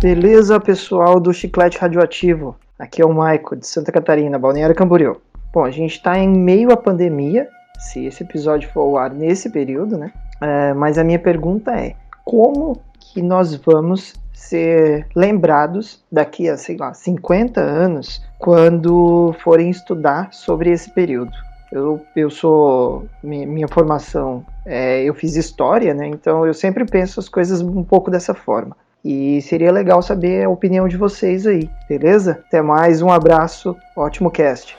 [0.00, 2.56] Beleza, pessoal do Chiclete Radioativo?
[2.78, 5.20] Aqui é o Maico, de Santa Catarina, Balneário Camboriú.
[5.52, 7.46] Bom, a gente está em meio à pandemia,
[7.78, 10.10] se esse episódio for ao ar nesse período, né?
[10.40, 16.78] É, mas a minha pergunta é: como que nós vamos ser lembrados daqui a, sei
[16.78, 21.32] lá, 50 anos, quando forem estudar sobre esse período?
[21.70, 23.04] Eu, eu sou.
[23.22, 26.06] Minha, minha formação, é, eu fiz história, né?
[26.06, 28.74] Então eu sempre penso as coisas um pouco dessa forma.
[29.04, 32.42] E seria legal saber a opinião de vocês aí, beleza?
[32.46, 34.76] Até mais, um abraço, ótimo cast.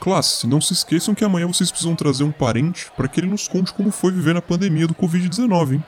[0.00, 3.48] Classe, não se esqueçam que amanhã vocês precisam trazer um parente para que ele nos
[3.48, 5.84] conte como foi viver na pandemia do Covid-19, hein?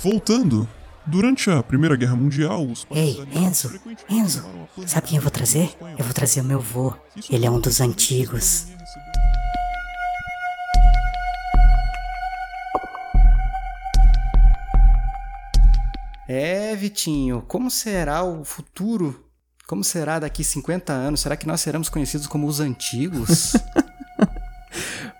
[0.00, 0.68] Voltando,
[1.06, 4.44] durante a Primeira Guerra Mundial, os Ei, Enzo, Enzo,
[4.86, 5.70] sabe quem eu vou trazer?
[5.98, 6.94] Eu vou trazer o meu vô.
[7.30, 8.66] Ele é um dos antigos.
[16.28, 19.24] É, Vitinho, como será o futuro?
[19.66, 21.20] Como será daqui 50 anos?
[21.20, 23.52] Será que nós seremos conhecidos como os antigos?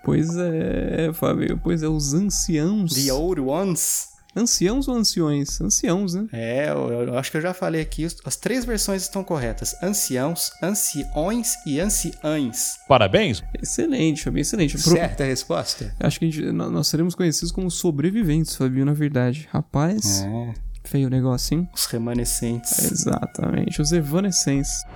[0.03, 2.93] Pois é, Fábio, pois é, os anciãos.
[2.93, 4.05] The old ones?
[4.35, 5.59] Anciãos ou anciões?
[5.61, 6.27] Anciãos, né?
[6.31, 10.51] É, eu, eu acho que eu já falei aqui, as três versões estão corretas: anciãos,
[10.61, 12.75] anciões e anciães.
[12.87, 13.41] Parabéns.
[13.59, 14.73] Excelente, Fabinho, excelente.
[14.77, 15.95] Pro- Certa a resposta?
[15.99, 19.47] Acho que a gente- nó- nós seremos conhecidos como sobreviventes, Fabinho, na verdade.
[19.51, 20.53] Rapaz, É,
[20.87, 21.67] feio o negócio, hein?
[21.73, 22.91] os remanescentes.
[22.91, 24.83] Exatamente, os evanescentes.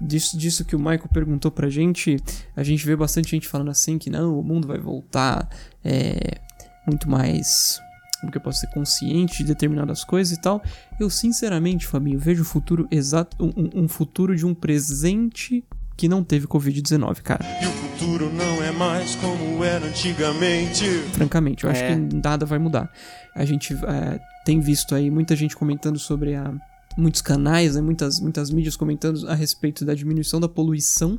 [0.00, 2.16] Disso, disso que o Michael perguntou pra gente,
[2.54, 5.48] a gente vê bastante gente falando assim que não, o mundo vai voltar
[5.82, 6.38] é,
[6.86, 7.80] muito mais.
[8.20, 10.62] Como que eu posso ser consciente de determinadas coisas e tal.
[11.00, 13.36] Eu, sinceramente, Fabinho, vejo o futuro exato.
[13.42, 15.64] Um, um- um futuro de um presente
[15.96, 17.44] que não teve Covid-19, cara.
[17.62, 20.84] E o futuro não é mais como era antigamente.
[21.12, 21.94] Francamente, eu acho É.
[21.94, 22.90] que nada vai mudar.
[23.34, 26.52] A gente é, tem visto aí muita gente comentando sobre a.
[26.96, 31.18] Muitos canais, né, muitas, muitas mídias comentando a respeito da diminuição da poluição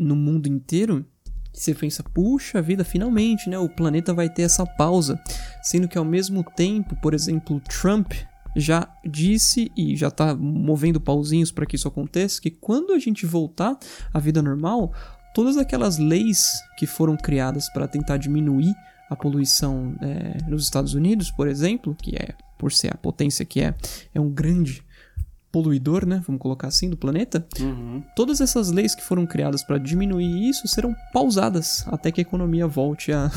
[0.00, 1.06] no mundo inteiro.
[1.52, 3.56] Você pensa, puxa vida, finalmente, né?
[3.56, 5.20] O planeta vai ter essa pausa.
[5.62, 8.12] Sendo que ao mesmo tempo, por exemplo, Trump
[8.54, 13.26] já disse e já tá movendo pauzinhos para que isso aconteça, que quando a gente
[13.26, 13.78] voltar
[14.12, 14.92] à vida normal,
[15.34, 18.74] todas aquelas leis que foram criadas para tentar diminuir
[19.08, 23.60] a poluição é, nos Estados Unidos, por exemplo, que é por ser a potência que
[23.60, 23.74] é,
[24.14, 24.84] é um grande
[25.50, 26.22] poluidor, né?
[26.26, 27.46] Vamos colocar assim, do planeta.
[27.58, 28.02] Uhum.
[28.14, 32.66] Todas essas leis que foram criadas para diminuir isso serão pausadas até que a economia
[32.66, 33.30] volte a,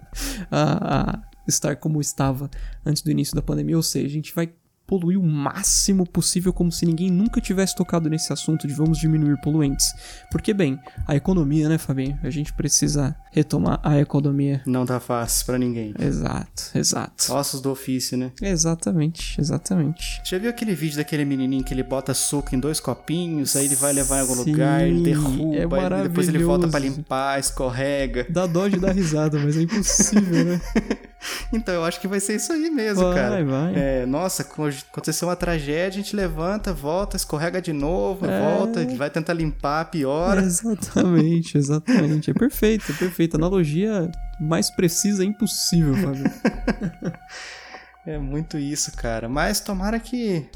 [0.50, 2.50] a, a estar como estava
[2.84, 3.76] antes do início da pandemia.
[3.76, 4.52] Ou seja, a gente vai
[4.90, 9.40] poluir o máximo possível como se ninguém nunca tivesse tocado nesse assunto de vamos diminuir
[9.40, 9.94] poluentes.
[10.32, 12.18] Porque, bem, a economia, né, Fabinho?
[12.24, 14.60] A gente precisa retomar a economia.
[14.66, 15.94] Não tá fácil pra ninguém.
[15.96, 17.32] Exato, exato.
[17.32, 18.32] Ossos do ofício, né?
[18.42, 20.20] Exatamente, exatamente.
[20.24, 23.76] Já viu aquele vídeo daquele menininho que ele bota suco em dois copinhos, aí ele
[23.76, 26.98] vai levar em algum Sim, lugar, ele é derruba, aí depois ele volta pra maravilhoso.
[26.98, 28.26] limpar, escorrega.
[28.28, 30.60] Dá dó de dar risada, mas é impossível, né?
[31.52, 33.44] Então eu acho que vai ser isso aí mesmo, Vai, cara.
[33.44, 33.72] vai.
[33.74, 38.40] É, nossa, co- aconteceu uma tragédia, a gente levanta, volta, escorrega de novo, É.
[38.56, 40.40] volta, vai tentar limpar, piora.
[40.42, 42.30] Exatamente, exatamente.
[42.30, 43.36] É perfeito, é perfeito.
[43.36, 44.10] Analogia
[44.40, 46.24] mais precisa é impossível, Fábio.
[48.06, 49.28] É muito isso, cara.
[49.28, 50.46] Mas tomara que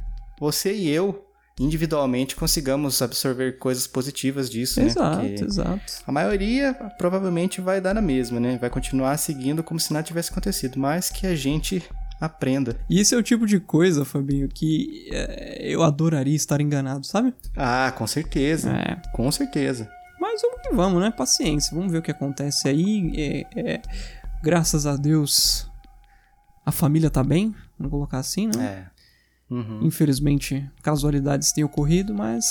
[0.41, 1.24] você e eu,
[1.59, 5.29] individualmente, consigamos absorver coisas positivas disso, exato, né?
[5.29, 6.03] Porque exato.
[6.07, 8.59] a maioria provavelmente vai dar na mesma, né?
[8.61, 11.83] Vai continuar seguindo como se nada tivesse acontecido, mas que a gente
[12.21, 12.77] aprenda.
[12.89, 17.33] E esse é o tipo de coisa, Fabinho, que é, eu adoraria estar enganado, sabe?
[17.57, 18.71] Ah, com certeza.
[18.73, 18.97] É.
[19.13, 19.89] Com certeza.
[20.21, 21.11] Mas vamos que vamos, né?
[21.11, 23.13] Paciência, vamos ver o que acontece aí.
[23.17, 23.83] É, é,
[24.43, 25.71] graças a Deus,
[26.65, 28.87] a família tá bem, vamos colocar assim, né?
[28.91, 28.94] É.
[29.51, 29.81] Uhum.
[29.83, 32.45] Infelizmente, casualidades têm ocorrido, mas.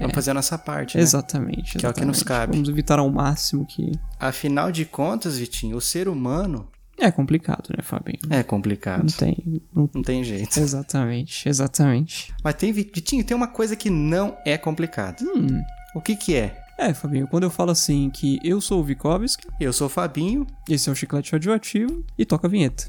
[0.00, 1.02] Vamos fazer a nossa parte, né?
[1.02, 2.24] Exatamente, Que é o que nos exatamente.
[2.24, 2.52] cabe.
[2.52, 3.92] Vamos evitar ao máximo que.
[4.18, 6.68] Afinal de contas, Vitinho, o ser humano
[6.98, 8.18] É complicado, né, Fabinho?
[8.28, 9.00] é complicado.
[9.04, 9.62] Não tem.
[9.74, 10.58] não- Não tem jeito.
[10.60, 12.34] Exatamente, exatamente.
[12.44, 15.22] Mas tem, Vitinho, tem uma coisa que não é complicado.
[15.24, 15.62] Hum.
[15.94, 16.60] O que que é?
[16.78, 20.46] É, Fabinho, quando eu falo assim que eu sou o Vikovski, Eu sou o Fabinho.
[20.68, 22.84] esse é o Chiclete Radioativo e toca a vinheta.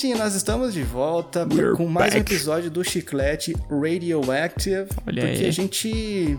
[0.00, 2.32] Vitinho, nós estamos de volta We're com mais um back.
[2.32, 4.88] episódio do Chiclete Radioactive.
[5.06, 5.46] Olha porque aí.
[5.46, 6.38] a gente.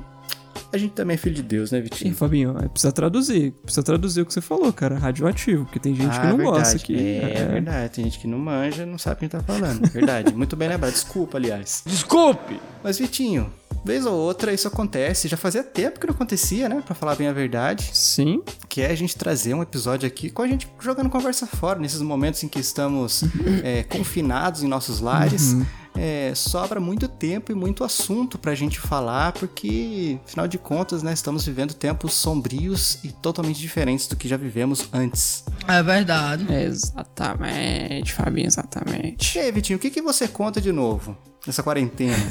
[0.73, 2.15] A gente também é filho de Deus, né, Vitinho?
[2.15, 3.51] Fabinho, é, precisa traduzir.
[3.63, 4.97] Precisa traduzir o que você falou, cara.
[4.97, 6.57] Radioativo, porque tem gente que Ah, não verdade.
[6.59, 6.97] gosta aqui.
[6.97, 9.85] É, verdade, tem gente que não manja, não sabe quem tá falando.
[9.91, 10.91] Verdade, muito bem lembrado.
[10.93, 11.83] Desculpa, aliás.
[11.85, 12.59] Desculpe!
[12.83, 13.51] Mas, Vitinho,
[13.83, 15.27] vez ou outra isso acontece.
[15.27, 16.81] Já fazia tempo que não acontecia, né?
[16.85, 17.89] Pra falar bem a verdade.
[17.93, 21.79] Sim, Que é a gente trazer um episódio aqui com a gente jogando conversa fora,
[21.79, 23.23] nesses momentos em que estamos
[23.63, 25.55] é, confinados em nossos lares.
[25.93, 31.11] É, sobra muito tempo e muito assunto pra gente falar, porque, afinal de contas, né,
[31.11, 35.43] estamos vivendo tempos sombrios e totalmente diferentes do que já vivemos antes.
[35.67, 36.47] É verdade.
[36.51, 39.37] exatamente, Fabinho, exatamente.
[39.37, 42.15] E aí, Vitinho, o que, que você conta de novo nessa quarentena?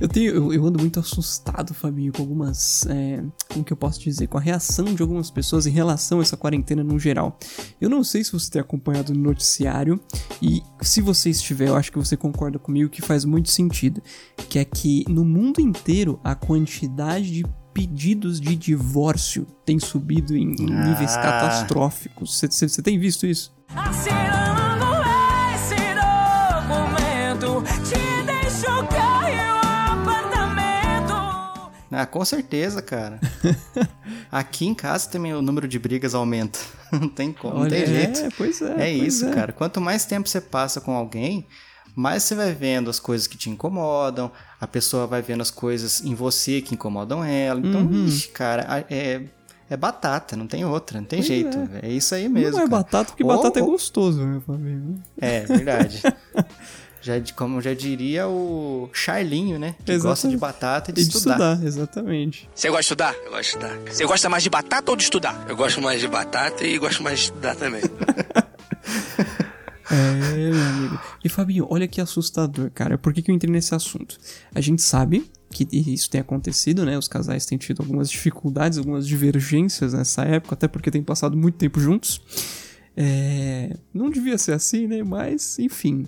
[0.00, 3.98] Eu tenho, eu, eu ando muito assustado, Fabinho, com algumas, é, como que eu posso
[3.98, 7.36] dizer, com a reação de algumas pessoas em relação a essa quarentena no geral.
[7.80, 9.98] Eu não sei se você tem acompanhado no noticiário
[10.40, 14.00] e se você estiver, eu acho que você concorda comigo que faz muito sentido,
[14.48, 17.44] que é que no mundo inteiro a quantidade de
[17.74, 21.22] pedidos de divórcio tem subido em, em níveis Ah.
[21.22, 22.38] catastróficos.
[22.38, 23.52] Você- tem visto isso?
[23.74, 24.47] Assinando
[32.02, 33.20] ah, com certeza, cara.
[34.30, 36.58] Aqui em casa também o número de brigas aumenta.
[36.92, 38.20] Não tem como, não tem Olha, jeito.
[38.20, 38.72] É, pois é.
[38.72, 39.30] É pois isso, é.
[39.34, 39.52] cara.
[39.52, 41.46] Quanto mais tempo você passa com alguém,
[41.94, 46.00] mais você vai vendo as coisas que te incomodam, a pessoa vai vendo as coisas
[46.02, 47.60] em você que incomodam ela.
[47.60, 48.06] Então, Uhum.
[48.06, 49.20] ixi, cara, é,
[49.68, 51.58] é batata, não tem outra, não tem Pois jeito.
[51.82, 51.88] É.
[51.90, 52.52] isso aí mesmo.
[52.52, 52.82] Não é cara.
[52.82, 55.02] batata, porque Ou- batata é ou- gostoso, meu Fabinho.
[55.20, 56.00] É, verdade.
[57.00, 59.74] já, como já diria o Charlinho, né?
[59.84, 60.30] Que gosta Exatamente.
[60.30, 61.34] de batata e de, E de estudar.
[61.54, 62.48] estudar, exatamente.
[62.54, 63.14] Você gosta de estudar?
[63.24, 63.78] Eu gosto de estudar.
[63.92, 65.46] Você gosta mais de batata ou de estudar?
[65.48, 67.82] Eu gosto mais de batata e gosto mais de estudar também.
[69.90, 71.00] É, meu amigo.
[71.24, 72.98] E Fabinho, olha que assustador, cara.
[72.98, 74.18] Por que, que eu entrei nesse assunto?
[74.54, 76.98] A gente sabe que isso tem acontecido, né?
[76.98, 81.54] Os casais têm tido algumas dificuldades, algumas divergências nessa época, até porque têm passado muito
[81.56, 82.20] tempo juntos.
[82.94, 85.02] É, não devia ser assim, né?
[85.02, 86.06] Mas, enfim.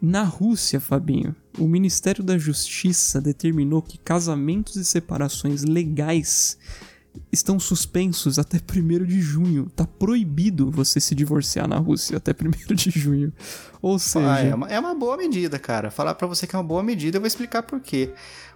[0.00, 6.56] Na Rússia, Fabinho, o Ministério da Justiça determinou que casamentos e separações legais
[7.32, 9.68] estão suspensos até 1 de junho.
[9.74, 13.32] Tá proibido você se divorciar na Rússia até 1 de junho.
[13.82, 15.90] Ou seja, Ah, é, uma, é uma boa medida, cara.
[15.90, 18.12] Falar pra você que é uma boa medida, eu vou explicar por quê.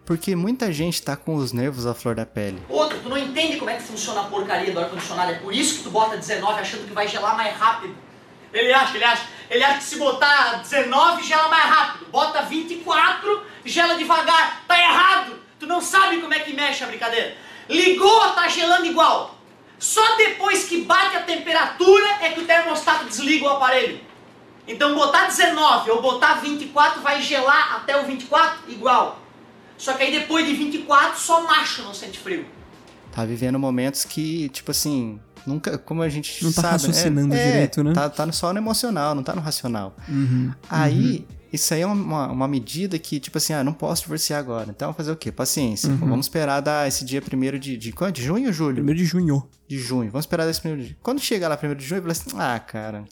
[0.06, 2.58] Porque muita gente tá com os nervos à flor da pele.
[2.68, 5.32] Outro, tu não entende como é que funciona a porcaria do ar-condicionado.
[5.32, 7.94] É por isso que tu bota 19 achando que vai gelar mais rápido.
[8.52, 9.26] Ele acha, ele acha.
[9.50, 12.06] Ele acha que se botar 19 gela mais rápido.
[12.10, 14.62] Bota 24, gela devagar.
[14.66, 15.38] Tá errado.
[15.58, 17.36] Tu não sabe como é que mexe a brincadeira.
[17.68, 19.38] Ligou, tá gelando igual.
[19.78, 24.00] Só depois que bate a temperatura é que o termostato desliga o aparelho.
[24.66, 29.20] Então botar 19 ou botar 24 vai gelar até o 24 igual.
[29.76, 32.46] Só que aí depois de 24 só macho não sente frio.
[33.10, 35.78] Tá vivendo momentos que, tipo assim, nunca.
[35.78, 36.72] Como a gente Não tá sabe.
[36.72, 37.92] raciocinando é, direito, né?
[37.92, 39.96] Tá, tá só no emocional, não tá no racional.
[40.08, 44.40] Uhum, Aí, isso aí é uma, uma medida que, tipo assim, ah, não posso divorciar
[44.40, 44.70] agora.
[44.70, 45.30] Então, fazer o quê?
[45.30, 45.90] Paciência.
[45.90, 45.96] Uhum.
[45.96, 48.14] Vamos esperar dar esse dia primeiro de, de, quando?
[48.14, 48.82] de junho ou julho?
[48.82, 49.46] 1 de junho.
[49.72, 50.10] De junho.
[50.10, 50.96] Vamos esperar desse primeiro dia.
[51.02, 53.04] Quando chegar lá primeiro de junho, eu falei assim, ah, cara,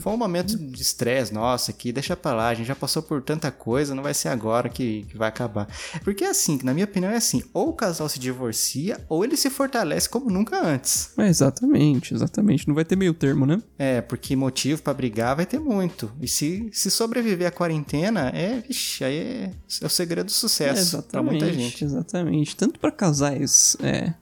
[0.00, 3.20] foi um momento de estresse nossa aqui, deixa pra lá, a gente já passou por
[3.20, 5.68] tanta coisa, não vai ser agora que, que vai acabar.
[6.02, 9.22] Porque é assim, que na minha opinião é assim, ou o casal se divorcia, ou
[9.22, 11.12] ele se fortalece como nunca antes.
[11.18, 12.66] É, exatamente, exatamente.
[12.66, 13.62] Não vai ter meio termo, né?
[13.78, 16.10] É, porque motivo pra brigar vai ter muito.
[16.18, 19.50] E se, se sobreviver à quarentena, é, vixi, aí é,
[19.82, 21.84] é o segredo do sucesso pra muita gente.
[21.84, 22.56] Exatamente.
[22.56, 23.76] Tanto pra casais.
[23.82, 24.14] É.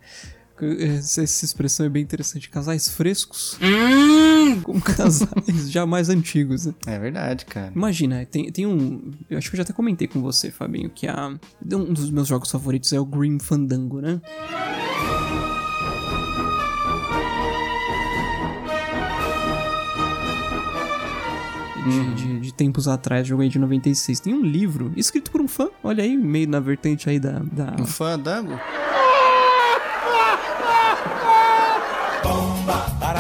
[0.61, 2.49] Essa expressão é bem interessante.
[2.51, 3.59] Casais frescos.
[4.65, 6.67] Como casais já mais antigos.
[6.67, 6.75] né?
[6.87, 7.73] É verdade, cara.
[7.75, 9.11] Imagina, tem, tem um.
[9.31, 11.29] Eu acho que eu já até comentei com você, Fabinho, que a,
[11.73, 14.21] um dos meus jogos favoritos é o Green Fandango, né?
[21.85, 24.21] De, de- de tempos atrás, joguei de 96.
[24.21, 27.39] Tem um livro escrito por um fã, olha aí, meio na vertente aí da.
[27.53, 27.77] da...
[27.81, 28.59] Um fandango?
[28.59, 28.88] Para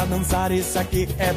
[0.09, 1.29] dançar isso aqui é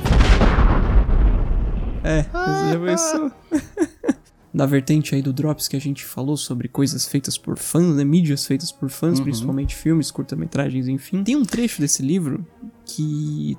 [2.03, 3.31] É, você já pensou?
[4.53, 8.03] da vertente aí do Drops que a gente falou sobre coisas feitas por fãs, né?
[8.03, 11.23] Mídias feitas por fãs, principalmente filmes, curta-metragens, enfim.
[11.23, 12.45] Tem um trecho desse livro
[12.85, 13.57] que.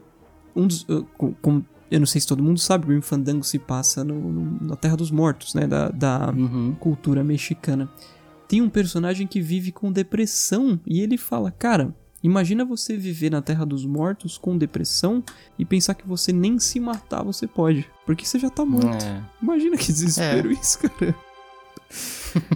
[0.54, 0.83] Um dos.
[0.88, 4.14] uh, com- com- eu não sei se todo mundo sabe, Grim Fandango se passa no,
[4.33, 5.66] no- na Terra dos Mortos, né?
[5.66, 6.75] Da, da Uhum.
[6.78, 7.88] cultura mexicana.
[8.49, 13.43] Tem um personagem que vive com depressão e ele fala: Cara, Imagina você viver na
[13.43, 15.23] Terra dos Mortos com depressão
[15.59, 19.05] e pensar que você nem se matar você pode, porque você já tá morto.
[19.05, 19.23] É.
[19.43, 21.14] Imagina que desespero isso, cara.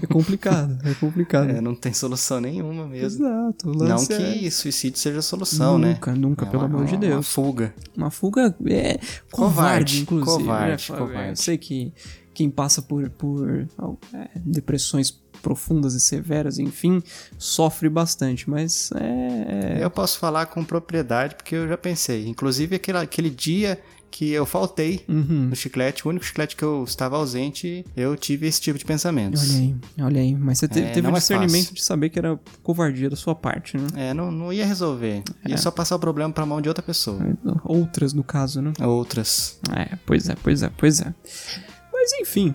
[0.02, 1.50] É complicado, é complicado.
[1.50, 3.26] É, não tem solução nenhuma mesmo.
[3.26, 3.66] Exato.
[3.68, 4.50] Não lance que é...
[4.50, 5.92] suicídio seja a solução, né?
[5.92, 7.14] Nunca, nunca, É pelo amor de uma- Deus.
[7.16, 7.74] Uma fuga.
[7.94, 8.96] Uma fuga é covarde,
[9.30, 10.38] Covarde, inclusive.
[10.38, 11.06] covarde, né, Fábio?
[11.06, 11.28] covarde.
[11.30, 11.92] Eu sei que
[12.32, 13.66] quem passa por, por
[14.14, 17.02] é, depressões profundas e severas, enfim,
[17.38, 19.78] sofre bastante, mas é.
[19.82, 22.26] Eu posso falar com propriedade porque eu já pensei.
[22.26, 23.78] Inclusive aquele, aquele dia
[24.08, 25.48] que eu faltei Uhum.
[25.50, 29.50] no chiclete, o único chiclete que eu estava ausente, eu tive esse tipo de pensamentos.
[29.50, 30.34] Olha aí, olha aí.
[30.34, 31.74] Mas você te- É, teve o é discernimento fácil.
[31.74, 33.86] de saber que era covardia da sua parte, né?
[33.94, 35.22] É, não, não ia resolver.
[35.46, 35.58] Ia É.
[35.58, 37.18] só passar o problema pra mão de outra pessoa.
[37.64, 38.72] Outras, no caso, né?
[38.80, 39.58] Outras.
[39.76, 41.12] É, pois é, pois é, pois é.
[42.06, 42.54] Mas enfim,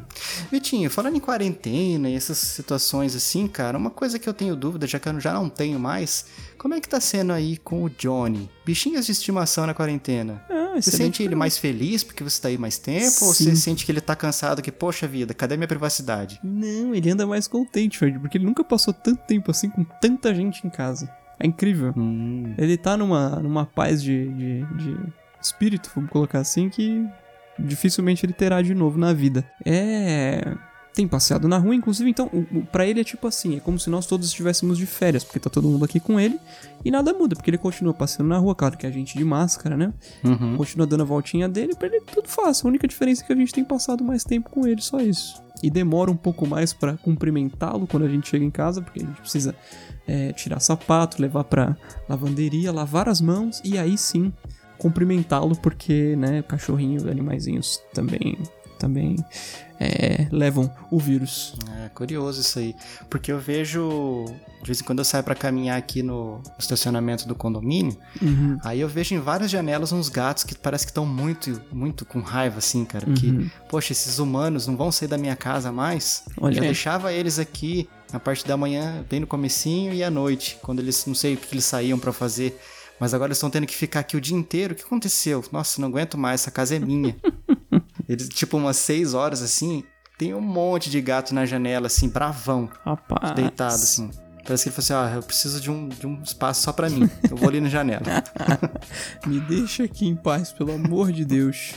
[0.50, 4.88] Vitinho, falando em quarentena e essas situações assim, cara, uma coisa que eu tenho dúvida,
[4.88, 6.25] já que eu já não tenho mais,
[6.58, 8.50] como é que tá sendo aí com o Johnny?
[8.65, 10.41] Bichinhos de estimação na quarentena.
[10.50, 13.25] ah, Você sente ele mais feliz porque você tá aí mais tempo?
[13.25, 13.43] Ou Sim.
[13.43, 16.39] você sente que ele tá cansado, que, poxa vida, cadê minha privacidade?
[16.41, 20.34] Não, ele anda mais contente, Fred, porque ele nunca passou tanto tempo assim com tanta
[20.34, 21.12] gente em casa.
[21.38, 21.93] É incrível.
[21.98, 24.98] Hum, Ele tá numa, numa paz de, de, de
[25.41, 27.03] espírito, vamos colocar assim, que
[27.58, 29.46] dificilmente ele terá de novo na vida.
[29.65, 30.55] É.
[30.93, 32.29] Tem passeado na rua, inclusive, então,
[32.70, 35.50] pra ele é tipo assim: é como se nós todos estivéssemos de férias, porque tá
[35.50, 36.38] todo mundo aqui com ele
[36.84, 39.77] e nada muda, porque ele continua passeando na rua, claro que a gente de máscara,
[39.77, 39.93] né?
[40.22, 40.58] uhum.
[40.58, 42.67] Continua dando a voltinha dele, pra ele tudo fácil.
[42.67, 45.41] A única diferença é que a gente tem passado mais tempo com ele, só isso.
[45.63, 49.05] E demora um pouco mais pra cumprimentá-lo quando a gente chega em casa, porque a
[49.05, 49.55] gente precisa
[50.05, 51.77] é, tirar sapato, levar pra
[52.10, 54.34] lavanderia, lavar as mãos e aí sim
[54.82, 58.36] cumprimentá-lo, porque, né, cachorrinho animaizinhos também,
[58.80, 59.16] também
[59.80, 61.54] é, levam o vírus.
[61.84, 62.76] É curioso isso aí.
[63.08, 64.26] Porque eu vejo.
[64.62, 67.96] De vez em quando eu saio pra caminhar aqui no estacionamento do condomínio.
[68.20, 68.58] Uhum.
[68.64, 72.20] Aí eu vejo em várias janelas uns gatos que parece que estão muito, muito com
[72.20, 73.08] raiva, assim, cara.
[73.08, 73.50] Uhum.
[73.70, 76.24] poxa, esses humanos não vão sair da minha casa mais.
[76.40, 76.68] Olha aí.
[76.68, 81.06] deixava eles aqui na parte da manhã, bem no comecinho e à noite, quando eles
[81.06, 82.60] não sei o que eles saíam pra fazer.
[83.01, 84.74] Mas agora eles estão tendo que ficar aqui o dia inteiro.
[84.74, 85.43] O que aconteceu?
[85.51, 87.15] Nossa, não aguento mais, essa casa é minha.
[88.08, 89.84] eles, tipo, umas seis horas assim,
[90.20, 93.31] tem um monte de gato na janela, assim, bravão, Rapaz.
[93.31, 94.12] deitado, assim.
[94.46, 96.91] Parece que ele falou assim: ó, eu preciso de um, de um espaço só pra
[96.91, 97.10] mim.
[97.27, 98.03] Eu vou ali na janela.
[99.25, 101.74] Me deixa aqui em paz, pelo amor de Deus.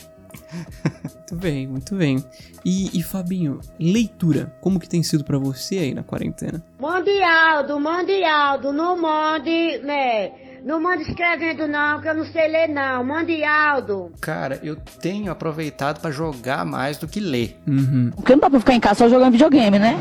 [1.14, 2.22] Muito bem, muito bem.
[2.62, 6.62] E, e Fabinho, leitura, como que tem sido pra você aí na quarentena?
[6.78, 10.43] Mande Aldo, mande Aldo, não mande, né?
[10.64, 13.04] Não mande escrevendo não, que eu não sei ler não.
[13.04, 14.10] Mande Aldo.
[14.20, 17.58] Cara, eu tenho aproveitado pra jogar mais do que ler.
[17.66, 18.10] Uhum.
[18.16, 19.96] Porque não dá pra ficar em casa só jogando videogame, né?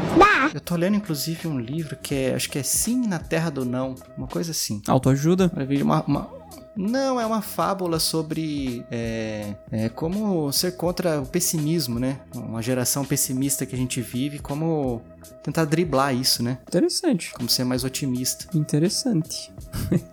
[0.53, 3.65] Eu tô lendo, inclusive, um livro que é, acho que é Sim na Terra do
[3.65, 4.81] Não, uma coisa assim.
[4.87, 5.51] Autoajuda?
[5.81, 6.29] Uma, uma-
[6.75, 12.19] Não, é uma fábula sobre é, é, como ser contra o pessimismo, né?
[12.33, 15.01] Uma geração pessimista que a gente vive, como
[15.43, 16.57] tentar driblar isso, né?
[16.67, 17.31] Interessante.
[17.33, 18.47] Como ser mais otimista.
[18.57, 19.53] Interessante.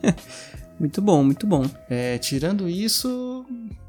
[0.78, 1.64] muito bom, muito bom.
[1.88, 3.46] É, tirando isso,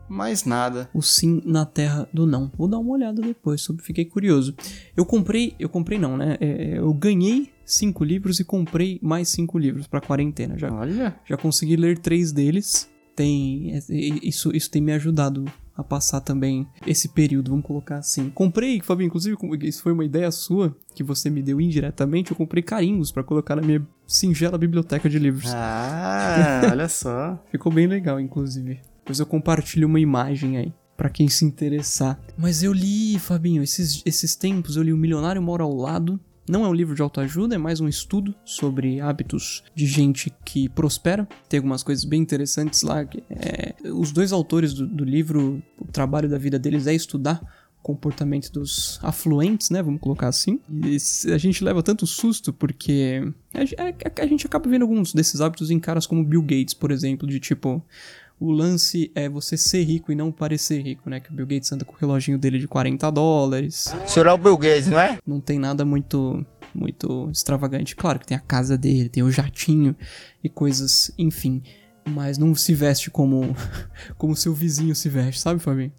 [0.08, 0.90] mais nada.
[0.94, 2.52] O sim na terra do não.
[2.58, 4.56] Vou dar uma olhada depois, sobre fiquei curioso.
[4.96, 6.38] Eu comprei, eu comprei não, né?
[6.40, 10.58] É, eu ganhei cinco livros e comprei mais cinco livros pra quarentena.
[10.58, 12.90] Já, Olha, já consegui ler três deles.
[13.16, 13.80] Tem é,
[14.24, 18.30] isso, isso tem me ajudado a passar também esse período, vamos colocar assim.
[18.30, 22.32] Comprei, Fabinho, inclusive, isso foi uma ideia sua que você me deu indiretamente.
[22.32, 25.52] Eu comprei carimbos pra colocar na minha singela biblioteca de livros.
[25.54, 27.42] ah, olha só.
[27.52, 28.80] Ficou bem legal, inclusive.
[29.00, 30.74] Depois eu compartilho uma imagem aí.
[30.96, 32.20] Pra quem se interessar.
[32.38, 36.20] Mas eu li, Fabinho, esses, esses tempos eu li O Milionário Mora ao Lado.
[36.52, 40.68] Não é um livro de autoajuda, é mais um estudo sobre hábitos de gente que
[40.68, 41.26] prospera.
[41.48, 43.08] Tem algumas coisas bem interessantes lá.
[43.30, 47.42] é- os dois autores do, do livro, o trabalho da vida deles é estudar
[47.82, 49.82] comportamento dos afluentes, né?
[49.82, 50.60] Vamos colocar assim.
[50.70, 50.98] E
[51.32, 53.84] a gente leva tanto susto porque a,
[54.20, 57.26] a- a gente acaba vendo alguns desses hábitos em caras como Bill Gates, por exemplo,
[57.26, 57.82] de tipo.
[58.42, 61.20] O lance é você ser rico e não parecer rico, né?
[61.20, 63.94] Que o Bill Gates anda com o reloginho dele de 40 dólares.
[64.08, 65.20] Será o Bill Gates, não é?
[65.24, 66.44] Não tem nada muito
[66.74, 67.96] muito extravagante.
[67.96, 69.96] Claro que tem a casa dele, tem o jatinho
[70.44, 71.62] e coisas, enfim.
[72.10, 73.56] Mas não se veste como
[74.18, 75.94] como seu vizinho se veste, sabe, Fabinho?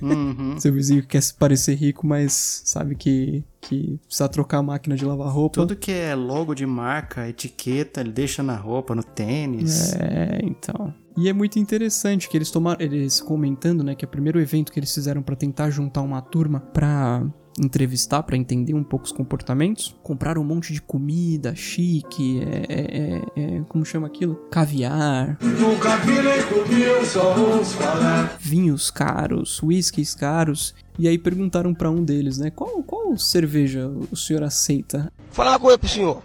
[0.00, 0.56] Uhum.
[0.60, 4.94] Seu vizinho que quer se parecer rico, mas sabe que, que precisa trocar a máquina
[4.94, 5.60] de lavar roupa.
[5.60, 9.92] Tudo que é logo de marca, etiqueta, ele deixa na roupa, no tênis.
[9.94, 10.94] É, então.
[11.16, 14.72] E é muito interessante que eles tomaram, eles comentando, né, que é o primeiro evento
[14.72, 17.26] que eles fizeram pra tentar juntar uma turma pra
[17.58, 19.94] entrevistar para entender um pouco os comportamentos.
[20.02, 24.36] Compraram um monte de comida chique, é, é, é, é, como chama aquilo?
[24.50, 25.38] Caviar.
[25.40, 28.36] Nunca vi nem comi, só ouço falar.
[28.40, 30.74] Vinhos caros, whiskies caros.
[30.98, 32.50] E aí perguntaram para um deles, né?
[32.50, 35.12] Qual, qual cerveja o senhor aceita?
[35.18, 36.22] Vou falar uma coisa pro senhor,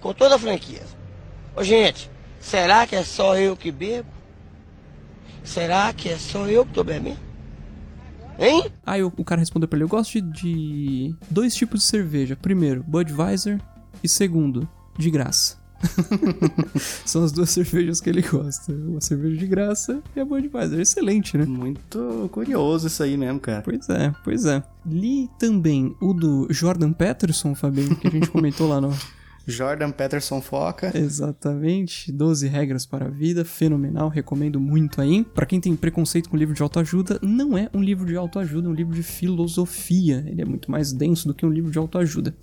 [0.00, 0.98] com toda a franqueza.
[1.56, 4.19] Ô gente, será que é só eu que bebo?
[5.44, 7.18] Será que é só eu que tô bebendo?
[8.38, 8.70] Hein?
[8.86, 12.36] Aí o, o cara respondeu pra ele: Eu gosto de, de dois tipos de cerveja.
[12.36, 13.60] Primeiro, Budweiser.
[14.02, 14.66] E segundo,
[14.96, 15.58] de graça.
[17.04, 18.72] São as duas cervejas que ele gosta.
[18.72, 20.80] Uma cerveja de graça e a Budweiser.
[20.80, 21.44] Excelente, né?
[21.44, 23.62] Muito curioso isso aí mesmo, cara.
[23.62, 24.62] Pois é, pois é.
[24.86, 28.90] Li também o do Jordan Peterson, Fabinho, que a gente comentou lá no,
[29.50, 30.96] Jordan Peterson Foca.
[30.96, 35.24] Exatamente, 12 regras para a vida, fenomenal, recomendo muito aí.
[35.24, 38.70] Para quem tem preconceito com livro de autoajuda, não é um livro de autoajuda, é
[38.70, 40.24] um livro de filosofia.
[40.26, 42.34] Ele é muito mais denso do que um livro de autoajuda.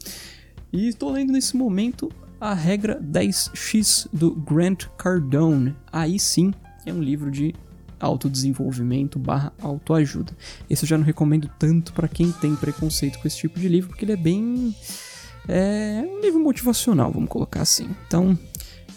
[0.71, 5.75] E estou lendo nesse momento a regra 10x do Grant Cardone.
[5.91, 6.53] Aí sim,
[6.85, 7.55] é um livro de
[7.99, 10.35] autodesenvolvimento barra autoajuda.
[10.69, 13.89] Esse eu já não recomendo tanto para quem tem preconceito com esse tipo de livro,
[13.89, 14.75] porque ele é bem
[15.47, 17.89] é um livro motivacional, vamos colocar assim.
[18.07, 18.37] Então,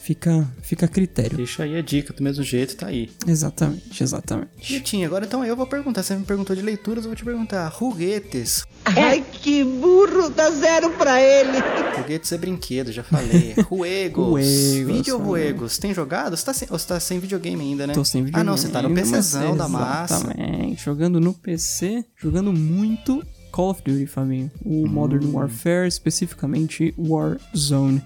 [0.00, 1.36] fica, fica a critério.
[1.36, 3.10] Deixa aí a dica, do mesmo jeito, tá aí.
[3.26, 4.72] Exatamente, exatamente.
[4.72, 6.02] Vitinho, agora então eu vou perguntar.
[6.02, 7.70] Você me perguntou de leituras, eu vou te perguntar.
[7.70, 8.64] Foguetes.
[8.84, 11.58] Ai, que burro, dá zero pra ele.
[11.94, 13.54] Foguetes é brinquedo, já falei.
[13.68, 14.26] Ruegos.
[14.26, 15.24] Ruegos, Vídeo né?
[15.24, 15.78] Ruegos.
[15.78, 16.36] Tem jogado?
[16.36, 17.92] Você tá sem, ou você tá sem videogame ainda, né?
[17.92, 18.48] Tô sem videogame.
[18.48, 20.14] Ah, não, você tá no PCzão da massa.
[20.14, 20.82] Exatamente.
[20.82, 24.50] Jogando no PC, jogando muito Call of Duty, família.
[24.64, 24.88] O Hum.
[24.88, 28.02] Modern Warfare, especificamente Warzone,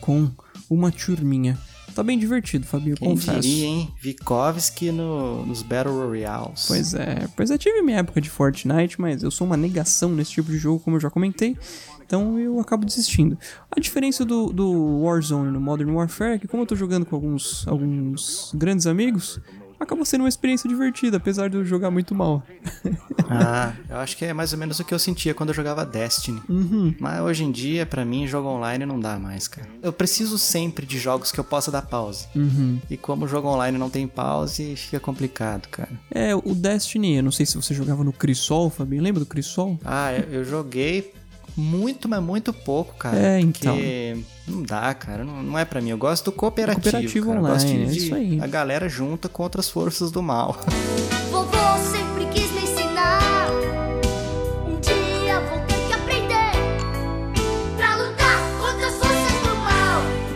[0.00, 0.30] com
[0.70, 1.58] uma turminha.
[1.94, 3.40] Tá bem divertido, Fabinho, Quem confesso.
[3.42, 3.88] diria, hein?
[4.00, 6.64] Vikovski no, nos Battle Royales.
[6.66, 10.32] Pois é, pois é, tive minha época de Fortnite, mas eu sou uma negação nesse
[10.32, 11.56] tipo de jogo, como eu já comentei.
[12.04, 13.38] Então eu acabo desistindo.
[13.70, 17.14] A diferença do, do Warzone no Modern Warfare é que, como eu tô jogando com
[17.14, 19.40] alguns, alguns grandes amigos,
[19.78, 22.42] acaba sendo uma experiência divertida, apesar de eu jogar muito mal.
[23.26, 25.84] Ah, eu acho que é mais ou menos o que eu sentia quando eu jogava
[25.84, 26.42] Destiny.
[26.46, 26.94] Uhum.
[27.00, 29.66] Mas hoje em dia, pra mim, jogo online não dá mais, cara.
[29.82, 32.26] Eu preciso sempre de jogos que eu possa dar pause.
[32.36, 32.78] Uhum.
[32.90, 35.90] E como o jogo online não tem pause, fica complicado, cara.
[36.10, 39.78] É, o Destiny, eu não sei se você jogava no Crisol, Fabinho, lembra do Crisol?
[39.84, 41.12] Ah, eu joguei
[41.56, 43.16] muito, mas muito pouco, cara.
[43.16, 45.24] É, Porque não dá, cara.
[45.24, 45.90] Não, não é pra mim.
[45.90, 46.82] Eu gosto do cooperativo.
[46.82, 47.38] Cooperativo cara.
[47.38, 48.40] Eu gosto online, de, é isso aí.
[48.40, 50.58] A galera junta contra as forças do mal.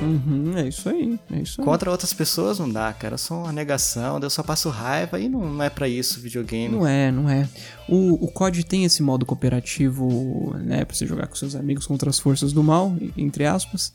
[0.09, 1.65] Uhum, é isso aí, é isso aí.
[1.65, 3.15] Contra outras pessoas não dá, cara.
[3.15, 6.75] Eu sou uma negação, eu só passo raiva e não, não é pra isso videogame.
[6.75, 7.49] Não é, não é.
[7.89, 12.11] O, o COD tem esse modo cooperativo, né, pra você jogar com seus amigos contra
[12.11, 13.93] as forças do mal, entre aspas.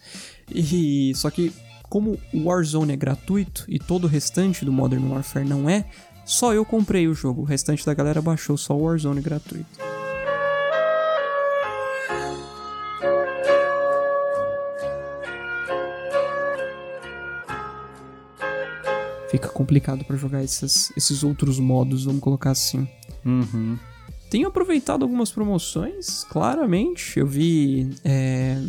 [0.53, 1.51] E só que
[1.89, 5.85] como o Warzone é gratuito e todo o restante do Modern Warfare não é,
[6.25, 7.41] só eu comprei o jogo.
[7.41, 9.93] O restante da galera baixou só o Warzone gratuito.
[19.33, 22.87] Fica complicado pra jogar esses, esses outros modos, vamos colocar assim.
[23.25, 23.79] Uhum.
[24.29, 27.19] Tenho aproveitado algumas promoções, claramente.
[27.19, 28.61] Eu vi é,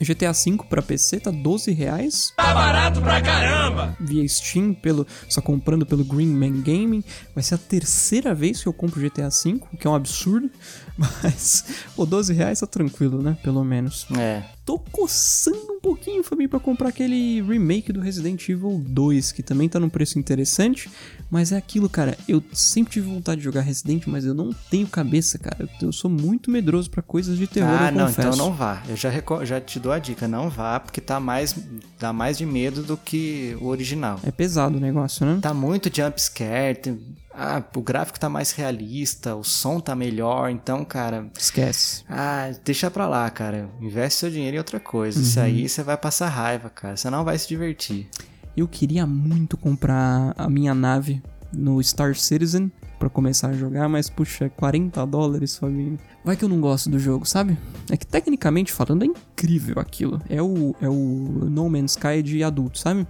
[0.00, 2.32] GTA V pra PC, tá 12 reais.
[2.36, 3.96] Tá barato pra caramba!
[3.98, 7.02] Via Steam, pelo, só comprando pelo Green Man Gaming.
[7.34, 10.48] Vai ser a terceira vez que eu compro GTA V, o que é um absurdo.
[10.96, 11.64] Mas,
[11.96, 13.36] pô, 12 reais tá tranquilo, né?
[13.42, 14.06] Pelo menos.
[14.16, 14.44] É.
[14.66, 19.68] Tô coçando um pouquinho, Fabinho, pra comprar aquele remake do Resident Evil 2, que também
[19.68, 20.90] tá num preço interessante.
[21.30, 22.18] Mas é aquilo, cara.
[22.28, 25.68] Eu sempre tive vontade de jogar Resident, mas eu não tenho cabeça, cara.
[25.80, 28.28] Eu, sou muito medroso pra coisas de terror, ah, não, confesso.
[28.28, 28.82] então não vá.
[28.88, 29.10] Eu já,
[29.44, 31.54] já te dou a dica, não vá, porque tá mais,
[31.98, 34.18] dá mais de medo do que o original.
[34.24, 35.38] É pesado o negócio, né?
[35.40, 36.98] Tá muito jump scare, tem-
[37.36, 41.26] ah, o gráfico tá mais realista, o som tá melhor, então, cara.
[41.38, 42.02] Esquece.
[42.08, 43.68] Ah, deixa pra lá, cara.
[43.80, 45.20] Investe seu dinheiro em outra coisa.
[45.20, 45.44] Isso Uhum.
[45.44, 46.96] aí você vai passar raiva, cara.
[46.96, 48.08] Você não vai se divertir.
[48.56, 51.22] Eu queria muito comprar a minha nave
[51.52, 55.98] no Star Citizen pra começar a jogar, mas puxa, 40 dólares, Fabinho.
[56.24, 57.58] Vai que eu não gosto do jogo, sabe?
[57.90, 60.20] É que tecnicamente falando é incrível aquilo.
[60.30, 63.06] É o, é o No Man's Sky de adulto, sabe?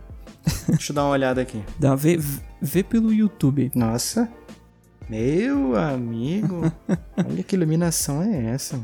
[0.68, 1.62] Deixa eu dar uma olhada aqui.
[1.78, 2.18] Dá, vê,
[2.60, 3.70] vê pelo YouTube.
[3.74, 4.28] Nossa.
[5.08, 6.72] Meu amigo.
[7.16, 8.80] Olha que iluminação é essa.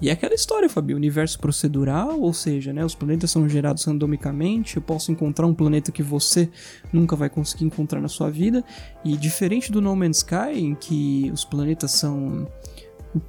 [0.00, 4.76] E é aquela história, Fabio, universo procedural, ou seja, né, os planetas são gerados randomicamente,
[4.76, 6.50] eu posso encontrar um planeta que você
[6.92, 8.64] nunca vai conseguir encontrar na sua vida,
[9.04, 12.46] e diferente do No Man's Sky, em que os planetas são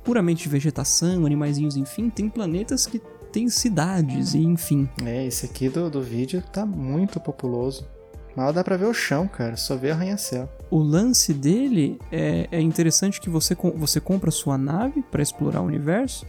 [0.04, 3.00] puramente vegetação, animaizinhos, enfim, tem planetas que
[3.36, 4.88] tem cidades e enfim.
[5.04, 7.86] É, esse aqui do, do vídeo tá muito populoso.
[8.34, 9.58] Mal dá pra ver o chão, cara.
[9.58, 10.50] Só vê arranha-céu.
[10.72, 15.66] O lance dele é, é interessante que você, você compra sua nave pra explorar o
[15.66, 16.26] universo.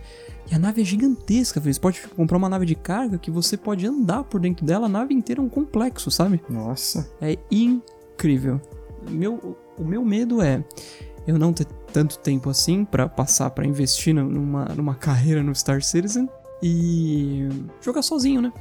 [0.51, 1.75] E a nave é gigantesca, velho.
[1.75, 4.87] Você pode comprar uma nave de carga que você pode andar por dentro dela.
[4.87, 6.41] A nave inteira é um complexo, sabe?
[6.49, 7.09] Nossa.
[7.21, 8.61] É incrível.
[9.09, 10.65] Meu, o meu medo é
[11.27, 15.53] eu não ter tanto tempo assim pra passar pra investir nu- numa, numa carreira no
[15.55, 16.29] Star Citizen
[16.63, 17.49] e
[17.81, 18.53] jogar sozinho, né?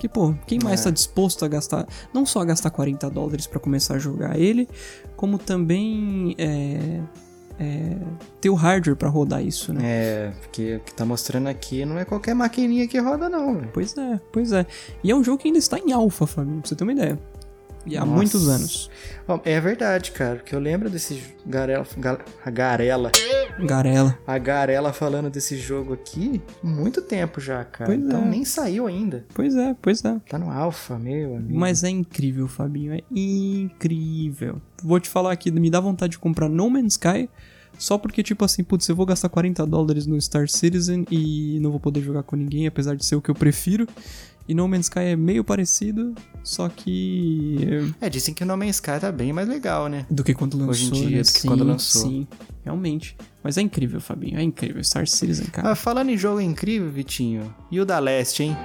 [0.00, 0.84] Que, pô, quem mais É.
[0.84, 4.68] tá disposto a gastar, não só a gastar 40 dólares pra começar a jogar ele,
[5.16, 7.00] como também é,
[7.60, 7.96] é,
[8.40, 9.80] ter o hardware pra rodar isso, né?
[9.84, 13.70] É, porque o que tá mostrando aqui não é qualquer maquininha que roda, não, velho.
[13.72, 14.66] Pois é, pois é.
[15.04, 17.16] E é um jogo que ainda está em alfa, Fabinho, pra você ter uma ideia.
[17.84, 18.12] E há Nossa.
[18.12, 18.90] muitos anos.
[19.44, 23.10] É verdade, cara, porque eu lembro desse Garela, Ga- a Garela,
[23.66, 24.18] Garela.
[24.26, 27.90] a Garela falando desse jogo aqui muito tempo já, cara.
[27.90, 28.28] Pois então é.
[28.28, 29.24] nem saiu ainda.
[29.34, 30.16] Pois é, pois é.
[30.28, 31.58] Tá no alfa, meu amigo.
[31.58, 34.60] Mas é incrível, Fabinho, é incrível.
[34.82, 37.28] Vou te falar aqui, me dá vontade de comprar No Man's Sky,
[37.78, 41.70] só porque, tipo assim, putz, eu vou gastar 40 dólares no Star Citizen e não
[41.70, 43.86] vou poder jogar com ninguém, apesar de ser o que eu prefiro.
[44.48, 47.92] E No Man's Sky é meio parecido, só que.
[48.00, 50.04] É, dizem que o No Man's Sky tá bem mais legal, né?
[50.10, 50.70] Do que quando lançou.
[50.70, 51.22] Hoje em dia, né?
[51.22, 52.02] do que sim, quando lançou.
[52.02, 52.26] Sim,
[52.64, 53.16] realmente.
[53.42, 54.82] Mas é incrível, Fabinho, é incrível.
[54.82, 55.70] Star Citizen, cara.
[55.70, 58.56] Ah, falando em jogo incrível, Vitinho, e o da Leste, hein?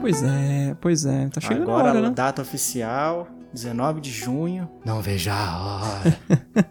[0.00, 1.28] Pois é, pois é.
[1.28, 2.10] Tá chegando Agora a hora, né?
[2.10, 4.68] data oficial, 19 de junho.
[4.84, 6.18] Não veja a hora.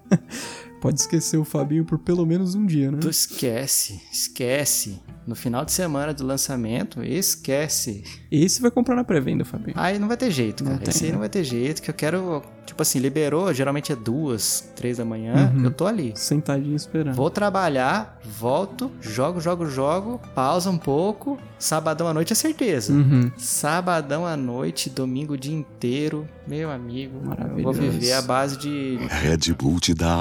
[0.80, 3.00] Pode esquecer o Fabinho por pelo menos um dia, né?
[3.00, 5.00] Tu esquece, esquece.
[5.28, 8.04] No final de semana do lançamento, esquece.
[8.32, 9.74] Esse vai comprar na pré-venda, Fabinho.
[9.76, 10.84] Aí não vai ter jeito, Não cara.
[10.86, 11.14] tem, Esse aí né?
[11.14, 12.42] não vai ter jeito, que eu quero.
[12.66, 15.54] Tipo assim, liberou, geralmente é duas, três da manhã.
[15.56, 15.64] Uhum.
[15.66, 16.12] Eu tô ali.
[16.16, 17.16] Sentadinho esperando.
[17.16, 21.38] Vou trabalhar, volto, jogo, jogo, jogo, pausa um pouco.
[21.60, 22.92] Sabadão à noite é certeza.
[22.94, 23.32] Uhum.
[23.38, 26.28] Sabadão à noite, domingo o dia inteiro.
[26.46, 27.82] Meu amigo, eu vou Maravilhoso.
[27.82, 28.98] viver a base de.
[29.10, 30.14] Red Bull te dá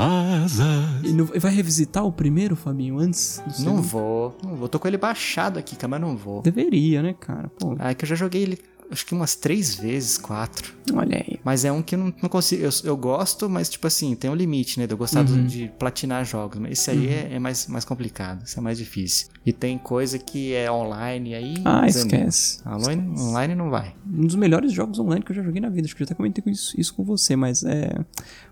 [0.45, 0.65] asas.
[1.05, 4.69] E não- vai revisitar o primeiro, Fabinho, antes do Não vou, não vou.
[4.69, 6.43] Tô com ele baixado aqui, cara, mas não vou.
[6.43, 7.49] Deveria, né, cara?
[7.59, 8.59] Pô, Ah, é que eu já joguei ele
[8.91, 10.75] acho que umas três vezes, quatro.
[10.95, 11.39] olha aí.
[11.45, 12.63] Mas é um que eu não, não consigo.
[12.65, 14.87] Eu, eu gosto, mas, tipo assim, tem um limite, né?
[14.87, 15.47] De eu gostar Uhum.
[15.47, 16.59] de platinar jogos.
[16.59, 17.13] Mas esse aí Uhum.
[17.13, 18.45] é, é mais, mais complicado.
[18.45, 19.29] Isso é mais difícil.
[19.45, 21.55] E tem coisa que é online, aí.
[21.65, 22.61] Ah, esquece.
[22.67, 23.95] Online, online não vai.
[24.07, 25.87] Um dos melhores jogos online que eu já joguei na vida.
[25.87, 27.91] Acho que eu já até comentei com isso, isso com você, mas é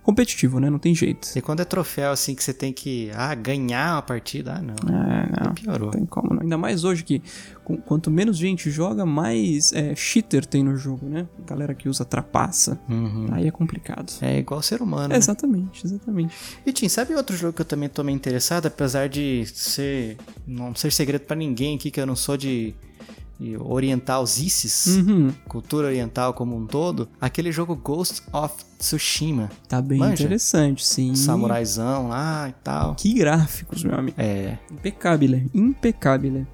[0.02, 0.68] competitivo, né?
[0.70, 1.28] Não tem jeito.
[1.36, 3.10] E quando é troféu, assim, que você tem que.
[3.14, 4.54] Ah, ganhar uma partida.
[4.54, 4.74] Ah, não.
[4.94, 5.54] É, não.
[5.54, 5.86] Piorou.
[5.86, 6.42] Não tem como não.
[6.42, 7.22] Ainda mais hoje que
[7.86, 11.26] quanto menos gente joga, mais é, cheater tem no jogo, né?
[11.46, 12.78] Galera que usa trapaça.
[12.88, 13.26] Uhum.
[13.32, 14.12] Aí é complicado.
[14.20, 15.08] É igual ser humano.
[15.08, 15.16] né?
[15.16, 16.34] Exatamente, exatamente.
[16.66, 20.74] E Tim, sabe outro jogo que eu também tô meio interessado, apesar de ser não
[20.74, 22.74] ser segredo pra ninguém aqui que eu não sou de,
[24.20, 25.32] os ISIS, Uhum.
[25.48, 30.22] cultura oriental como um todo, aquele jogo Ghost of Tsushima, Tá bem Manja?
[30.22, 31.14] interessante, sim.
[31.14, 32.94] samuraizão lá e tal.
[32.94, 34.16] Que gráficos, meu amigo.
[34.20, 36.46] É, Impecável, impecável.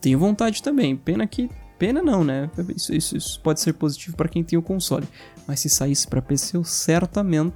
[0.00, 0.96] Tenho vontade também.
[0.96, 1.50] Pena que.
[1.78, 2.50] Pena não, né?
[2.76, 5.06] Isso, isso- isso pode ser positivo pra quem tem o console.
[5.46, 7.54] Mas se saísse pra PC, eu certamente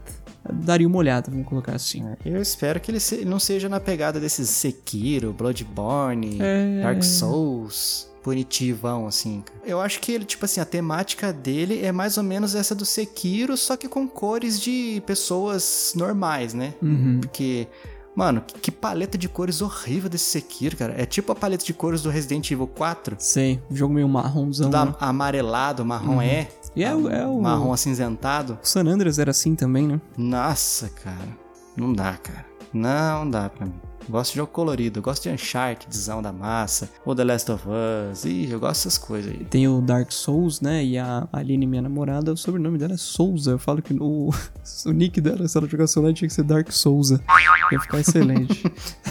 [0.51, 2.03] daria uma olhada, vamos colocar assim.
[2.25, 6.83] eu espero que ele não seja na pegada desses Sekiro, Bloodborne, É.
[6.83, 9.43] Dark Souls, punitivão, assim.
[9.45, 9.61] cara.
[9.67, 12.85] Eu acho que ele, tipo assim, a temática dele é mais ou menos essa do
[12.85, 16.75] Sekiro, só que com cores de pessoas normais, né?
[16.83, 17.21] Uhum.
[17.21, 17.67] Porque,
[18.15, 20.95] mano, que, que paleta de cores horrível desse Sekiro, cara.
[21.01, 23.17] É tipo a paleta de cores do Resident Evil 4.
[23.19, 24.71] Sei, jogo meio marronzão.
[24.71, 24.95] Da né?
[25.01, 26.23] amarelado, marrom Uhum.
[26.23, 26.49] é.
[26.77, 27.41] E é, o- é o.
[27.41, 28.59] Marrom acinzentado.
[28.63, 30.01] O San Andreas era assim também, né?
[30.17, 31.29] Nossa, cara.
[31.77, 32.47] Não dá, cara.
[32.73, 33.75] Não dá pra mim.
[34.09, 38.51] Gosto de jogo colorido, gosto de Unchartedzão da massa, ou The Last of Us, ih,
[38.51, 39.45] eu gosto dessas coisas aí.
[39.45, 40.85] Tem o Dark Souls, né?
[40.85, 43.53] E a Aline, minha namorada, o sobrenome dela é Souza.
[43.53, 44.31] Eu falo que o,
[44.87, 47.21] o nick dela, se ela jogasse online, tinha que ser Dark Souza.
[47.73, 48.63] Ia ficar excelente.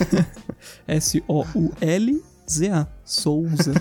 [0.87, 2.87] S-O-U-L-Z-A.
[3.03, 3.73] Souza.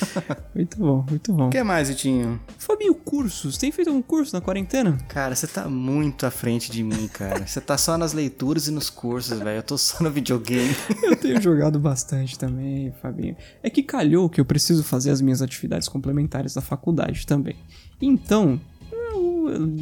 [0.54, 1.48] muito bom, muito bom.
[1.48, 2.40] O que mais, Vitinho?
[2.58, 3.56] Fabinho, cursos.
[3.56, 4.98] Tem feito um curso na quarentena?
[5.08, 7.46] Cara, você tá muito à frente de mim, cara.
[7.46, 9.58] Você tá só nas leituras e nos cursos, velho.
[9.58, 10.74] Eu tô só no videogame.
[11.02, 13.36] Eu tenho jogado bastante também, Fabinho.
[13.62, 17.56] É que calhou que eu preciso fazer as minhas atividades complementares da faculdade também.
[18.00, 18.60] Então,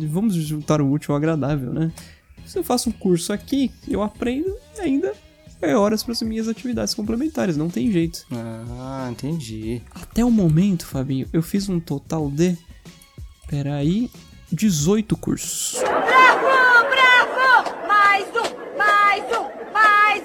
[0.09, 1.93] vamos juntar o útil ao agradável, né?
[2.47, 5.13] Se eu faço um curso aqui, eu aprendo e ainda
[5.61, 8.27] é horas para as minhas atividades complementares, não tem jeito.
[8.33, 9.83] Ah, entendi.
[9.95, 12.57] Até o momento, Fabinho, eu fiz um total de.
[13.49, 14.11] Peraí.
[14.53, 15.79] 18 cursos.
[15.81, 16.43] Bravo,
[16.91, 17.87] bravo!
[17.87, 20.25] Mais um, mais um, mais...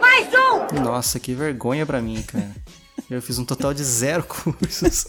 [0.00, 0.82] Mais um!
[0.82, 2.54] Nossa, que vergonha pra mim, cara.
[3.10, 5.06] Eu fiz um total de zero cursos.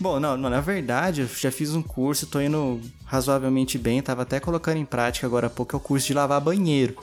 [0.00, 4.22] Bom, não, não, na verdade, eu já fiz um curso, tô indo razoavelmente bem, tava
[4.22, 6.96] até colocando em prática agora há pouco, é o curso de lavar banheiro.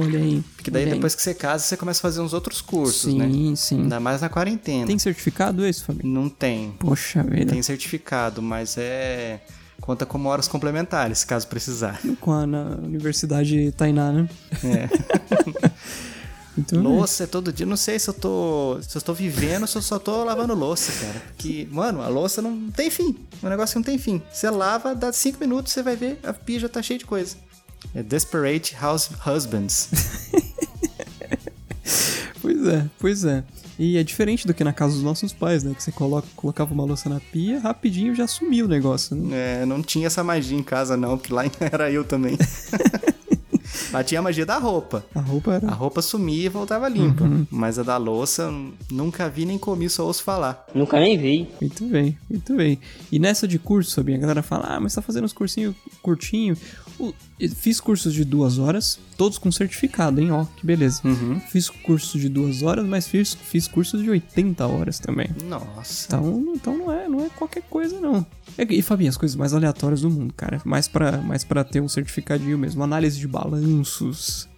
[0.00, 0.42] Olha aí.
[0.56, 3.56] Porque daí depois que você casa, você começa a fazer uns outros cursos, Sim, né?
[3.56, 3.82] sim.
[3.82, 4.86] Ainda mais na quarentena.
[4.86, 6.12] Tem certificado esse, Fabinho?
[6.12, 6.72] Não tem.
[6.78, 7.52] Poxa vida.
[7.52, 9.40] Tem certificado, mas é.
[9.80, 12.00] Conta como horas complementares, caso precisar.
[12.20, 14.28] Com a na Universidade Tainá, né?
[14.64, 14.88] É.
[15.36, 15.54] Bem.
[16.82, 17.64] Louça é todo dia.
[17.64, 18.78] Não sei se eu tô.
[18.82, 21.22] Se eu tô vivendo ou se eu só tô lavando louça, cara.
[21.28, 23.16] Porque, mano, a louça não tem fim.
[23.40, 24.20] É um negócio que não tem fim.
[24.32, 27.36] Você lava, dá 5 minutos, você vai ver, a pia já tá cheia de coisa.
[27.94, 29.88] É Desperate House Husbands.
[32.40, 33.44] Pois é, pois é.
[33.78, 35.74] E é diferente do que na casa dos nossos pais, né?
[35.74, 39.14] Que você coloca, colocava uma louça na pia, rapidinho já sumiu o negócio.
[39.14, 39.62] Né?
[39.62, 42.36] É, não tinha essa magia em casa, não, porque lá era eu também.
[43.92, 45.04] lá tinha a magia da roupa.
[45.14, 45.68] A roupa era.
[45.68, 47.24] A roupa sumia e voltava limpa.
[47.24, 47.46] Uhum.
[47.50, 48.52] Mas a da louça,
[48.90, 50.66] nunca vi nem comi, só ouço falar.
[50.74, 51.48] Nunca nem vi.
[51.60, 52.78] Muito bem, muito bem.
[53.10, 54.16] E nessa de curso, sabia?
[54.16, 56.56] A galera fala, ah, mas tá fazendo uns cursinhos curtinho.
[56.98, 60.32] O- eu Fiz cursos de duas horas, todos com certificado, hein?
[60.32, 61.00] Ó, que beleza.
[61.04, 61.38] Uhum.
[61.38, 65.28] Fiz curso de duas horas, mas fiz, fiz cursos de 80 horas também.
[65.44, 66.06] Nossa.
[66.08, 68.26] Então, então não, é, não é qualquer coisa, não.
[68.58, 70.60] É E, Fabinho, as coisas mais aleatórias do mundo, cara.
[70.64, 72.82] Mais pra, mais pra ter um certificadinho mesmo.
[72.82, 74.48] Análise de balanços.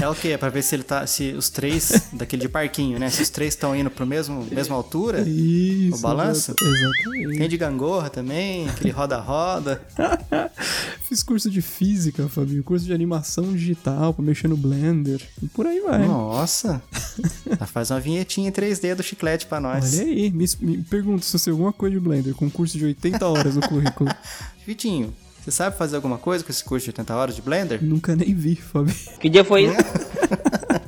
[0.00, 0.28] É o quê?
[0.28, 1.06] É pra ver se ele tá.
[1.06, 3.08] Se os três, daquele de parquinho, né?
[3.10, 5.20] Se os três estão indo pro mesmo mesma altura.
[5.26, 5.96] Isso.
[5.96, 6.50] O balanço?
[6.52, 7.38] exata- Exatamente.
[7.38, 9.80] Tem de gangorra também, aquele roda-roda.
[11.08, 12.62] Fiz curso de física, Fabinho.
[12.62, 15.20] Curso de animação digital pra mexer no Blender.
[15.42, 16.06] E por aí vai.
[16.06, 16.82] Nossa!
[17.58, 19.94] Já Faz uma vinhetinha em 3D do chiclete pra nós.
[19.94, 22.84] Olha aí, me, me pergunta se eu sei alguma coisa de Blender com curso de
[22.84, 24.10] 80 horas no currículo.
[24.66, 27.82] Vitinho, você sabe fazer alguma coisa com esse curso de 80 horas de Blender?
[27.82, 28.96] Nunca nem vi, Fabinho.
[29.18, 29.76] Que dia foi isso?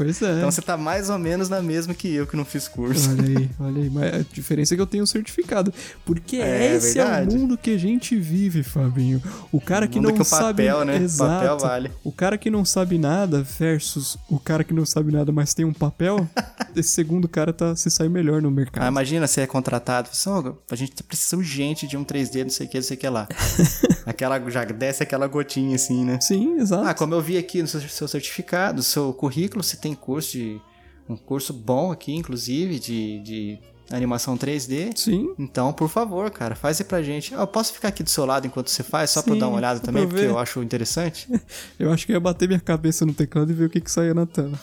[0.00, 0.38] Pois é.
[0.38, 3.10] Então você tá mais ou menos na mesma que eu que não fiz curso.
[3.10, 3.90] Olha aí, olha aí.
[3.90, 5.74] Mas a diferença é que eu tenho um certificado.
[6.06, 7.36] Porque É esse é o verdade.
[7.36, 9.22] mundo que a gente vive, Fabinho.
[9.52, 10.64] O cara que mundo não que o sabe.
[10.66, 10.96] papel, né?
[10.96, 11.30] Exato.
[11.30, 11.90] Papel vale.
[12.02, 15.66] O cara que não sabe nada versus o cara que não sabe nada, mas tem
[15.66, 16.26] um papel.
[16.74, 18.82] esse segundo cara tá, se sai melhor no mercado.
[18.82, 20.08] Ah, imagina você é contratado.
[20.12, 23.00] Só, a gente precisa urgente de um 3D, não sei o que, não sei o
[23.00, 23.28] que lá.
[24.06, 26.18] aquela, já desce aquela gotinha assim, né?
[26.22, 26.86] Sim, exato.
[26.88, 30.32] Ah, como eu vi aqui no seu, seu certificado, no seu currículo, você tem curso
[30.32, 30.60] de.
[31.08, 33.58] Um curso bom aqui, inclusive, de, de
[33.90, 34.96] animação 3D.
[34.96, 35.34] Sim.
[35.38, 37.34] Então, por favor, cara, faz aí pra gente.
[37.34, 39.48] Eu posso ficar aqui do seu lado enquanto você faz, só pra eu Sim, dar
[39.48, 41.28] uma olhada também, porque eu acho interessante.
[41.78, 43.90] Eu acho que eu ia bater minha cabeça no teclado e ver o que que
[43.90, 44.58] saía na tela.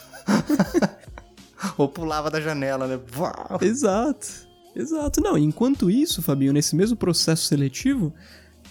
[1.76, 2.98] Ou pulava da janela, né?
[3.60, 4.48] Exato.
[4.74, 5.20] Exato.
[5.20, 8.14] Não, enquanto isso, Fabinho, nesse mesmo processo seletivo,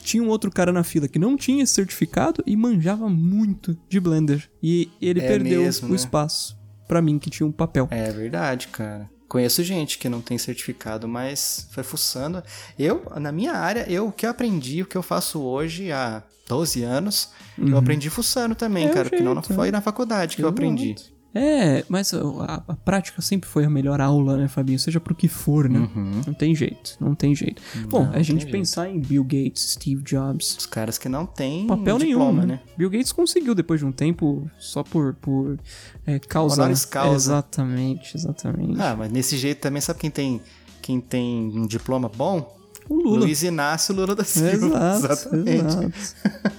[0.08, 4.00] tinha um outro cara na fila que não tinha esse certificado e manjava muito de
[4.00, 4.50] Blender.
[4.64, 5.96] E ele É perdeu mesmo, o né?
[5.98, 7.88] espaço pra mim, que tinha um papel.
[7.92, 9.10] É verdade, cara.
[9.28, 12.42] Conheço gente que não tem certificado, mas foi fuçando.
[12.80, 16.24] Eu, na minha área, eu o que eu aprendi, o que eu faço hoje há
[16.48, 17.70] 12 anos, Uhum.
[17.72, 19.72] eu aprendi fuçando também, É cara, porque não, foi né?
[19.74, 20.96] na faculdade que eu aprendi.
[21.38, 24.80] É, mas a, a prática sempre foi a melhor aula, né, Fabinho?
[24.80, 25.80] Seja pro que for, né?
[25.80, 26.22] Uhum.
[26.26, 27.62] Não tem jeito, não tem jeito.
[27.88, 30.58] Bom, Não, a gente pensar em Bill Gates, Steve Jobs.
[30.58, 32.56] Os caras que não têm Papel nenhum, diploma, né?
[32.56, 32.60] né?
[32.78, 35.60] Bill Gates conseguiu depois de um tempo, só por, por
[36.06, 36.62] é, causa.
[36.62, 37.16] Honoris causa.
[37.16, 38.82] Exatamente, exatamente.
[38.82, 40.42] Ah, mas nesse jeito também, sabe quem tem,
[40.82, 42.57] quem tem um diploma bom?
[42.90, 43.20] O Lula.
[43.20, 44.54] Luiz Inácio Lula da Silva.
[44.54, 45.66] Exato, Exatamente.
[45.66, 45.94] exato.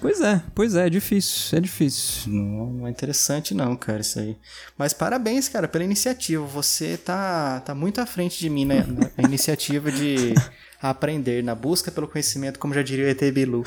[0.00, 2.32] pois é, pois é, é difícil, é difícil.
[2.32, 4.36] Não, não é interessante não, cara, isso aí.
[4.76, 6.44] Mas parabéns, cara, pela iniciativa.
[6.46, 8.84] Você tá, tá muito à frente de mim né,
[9.16, 10.34] na iniciativa de
[10.80, 13.64] aprender, na busca pelo conhecimento, como já diria o ET Bilu.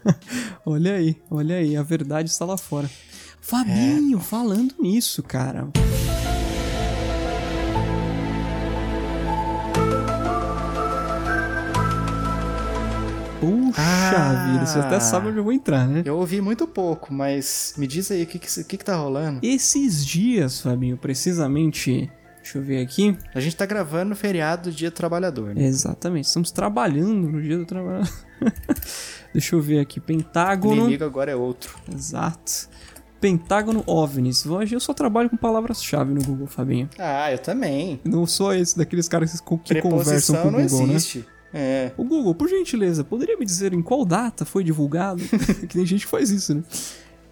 [0.66, 2.90] Olha aí, olha aí, a verdade está lá fora.
[3.38, 5.68] Fabinho, falando nisso, cara.
[13.46, 14.50] Puxa Ah.
[14.52, 16.02] vida, você até sabe onde eu vou entrar, né?
[16.04, 18.96] Eu ouvi muito pouco, mas me diz aí o que, que, o que, que tá
[18.96, 19.40] rolando.
[19.42, 22.10] Esses dias, Fabinho, precisamente.
[22.42, 23.16] Deixa eu ver aqui.
[23.34, 25.64] A gente tá gravando no feriado do Dia do Trabalhador, né?
[25.64, 28.06] Exatamente, estamos trabalhando no dia do trabalho.
[29.32, 29.98] Deixa eu ver aqui.
[29.98, 30.82] O Pentágono.
[30.82, 31.76] inimigo agora é outro.
[31.92, 32.68] Exato.
[33.20, 34.44] Pentágono OVNIs.
[34.44, 36.90] Hoje eu só trabalho com palavras-chave no Google, Fabinho.
[36.98, 37.98] Ah, eu também.
[38.04, 40.98] Não sou esse daqueles caras que, que conversam com o não Google, né?
[41.56, 41.92] É.
[41.96, 45.22] O Google, por gentileza, poderia me dizer em qual data foi divulgado?
[45.68, 46.64] que tem gente que faz isso, né?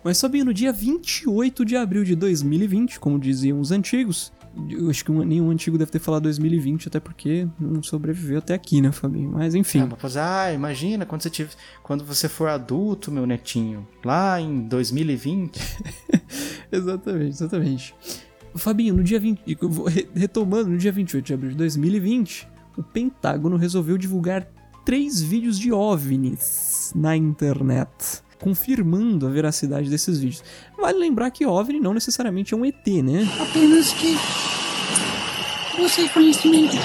[0.04, 4.32] Mas sabia, no dia 28 de abril de 2020, como diziam os antigos,
[4.68, 8.52] Eu acho que um- nenhum antigo deve ter falado 2020, até porque não sobreviveu até
[8.52, 9.30] aqui, né, Fabinho?
[9.32, 9.80] Mas enfim.
[9.80, 11.50] Ah, mas, ah, imagina quando você, tiver,
[11.82, 15.58] quando você for adulto, meu netinho, lá em 2020.
[16.70, 17.94] Exatamente, exatamente.
[18.54, 19.40] Fabinho, no dia 20.
[19.60, 24.46] eu vou re- Retomando, no dia 28 de abril de 2020, o Pentágono resolveu divulgar
[24.84, 30.42] três vídeos de OVNIs na internet, confirmando a veracidade desses vídeos.
[30.78, 33.28] Vale lembrar que OVNI não necessariamente é um ET, né?
[33.40, 34.16] Apenas que
[35.80, 36.76] você conhecimento.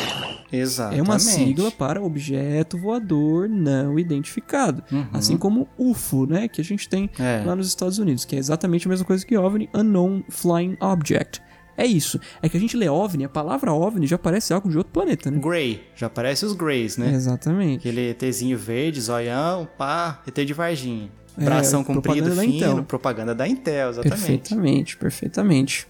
[0.51, 0.99] Exatamente.
[0.99, 4.81] É uma sigla para objeto voador não identificado.
[5.11, 6.47] Assim como UFO, né?
[6.47, 7.43] Que a gente tem É.
[7.45, 11.41] lá nos Estados Unidos, que é exatamente a mesma coisa que OVNI, Unknown Flying Object.
[11.77, 12.19] É isso.
[12.41, 15.29] É que a gente lê OVNI, a palavra OVNI já parece algo de outro planeta,
[15.29, 15.39] né?
[15.39, 17.13] Grey, já aparece os Greys, né?
[17.13, 17.87] Exatamente.
[17.87, 21.11] Aquele ETzinho verde, zoião, pá, ET de Varginha.
[21.37, 22.83] É, Bração propaganda comprido, da fino, Intel.
[22.83, 24.17] propaganda da Intel, exatamente.
[24.17, 25.87] Perfeitamente, perfeitamente.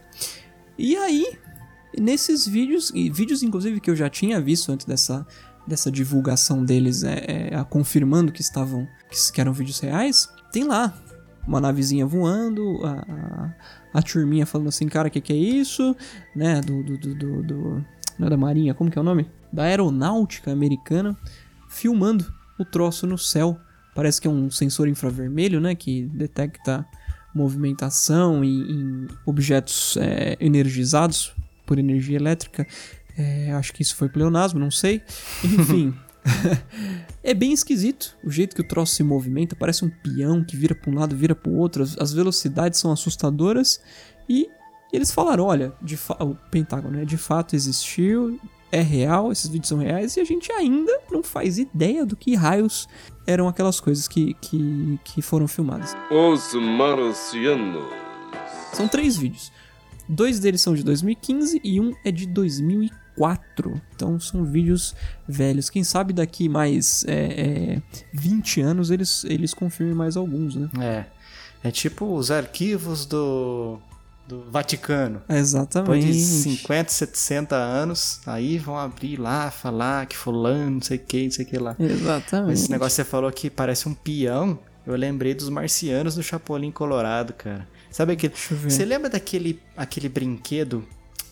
[0.77, 1.25] E aí,
[1.97, 5.25] nesses vídeos, e vídeos inclusive que eu já tinha visto antes dessa,
[5.65, 10.93] dessa divulgação deles, é, é, confirmando que estavam, que, que eram vídeos reais, tem lá
[11.47, 15.95] uma navezinha voando, a, a, a turminha falando assim, cara, o que, que é isso?
[16.35, 17.85] Né, do, do, do, do,
[18.19, 19.29] Não é da Marinha, como que é o nome?
[19.51, 21.17] Da Aeronáutica Americana,
[21.69, 22.25] filmando
[22.59, 23.57] o troço no céu.
[23.95, 26.85] Parece que é um sensor infravermelho, né, que detecta
[27.33, 31.33] movimentação em, em objetos é, energizados
[31.65, 32.67] por energia elétrica.
[33.17, 35.01] É, acho que isso foi pleonasmo, não sei.
[35.43, 35.93] Enfim.
[37.23, 40.75] é bem esquisito o jeito que o troço se movimenta, parece um peão que vira
[40.75, 43.81] para um lado, vira para o outro, as, velocidades são assustadoras
[44.27, 44.49] e
[44.91, 45.73] eles falaram, olha,
[46.19, 48.39] o Pentágono, né, de fato existiu,
[48.71, 52.35] é real, esses vídeos são reais e a gente ainda não faz ideia do que
[52.35, 52.87] raios
[53.25, 55.95] eram aquelas coisas que, que, que foram filmadas.
[56.09, 57.91] Os marcianos.
[58.73, 59.51] São três vídeos.
[60.07, 62.25] Dois deles são de 2015 e um é de
[63.17, 63.81] 2004.
[63.95, 64.95] Então são vídeos
[65.27, 65.69] velhos.
[65.69, 67.81] Quem sabe daqui mais é, é,
[68.13, 70.69] 20 anos eles, eles confirmem mais alguns, né?
[70.79, 71.05] É.
[71.63, 73.79] É tipo os arquivos do,
[74.27, 75.21] do Vaticano.
[75.27, 76.05] Exatamente.
[76.05, 80.99] Depois de 50, 60 anos, aí vão abrir lá, falar que fulano, não sei o
[80.99, 81.75] que, não sei o que lá.
[81.79, 82.53] Exatamente.
[82.53, 86.71] Esse negócio que você falou que parece um peão, eu lembrei dos marcianos do Chapolin
[86.71, 87.67] Colorado, cara.
[87.89, 88.33] Sabe aquele...
[88.35, 90.85] Você lembra daquele aquele brinquedo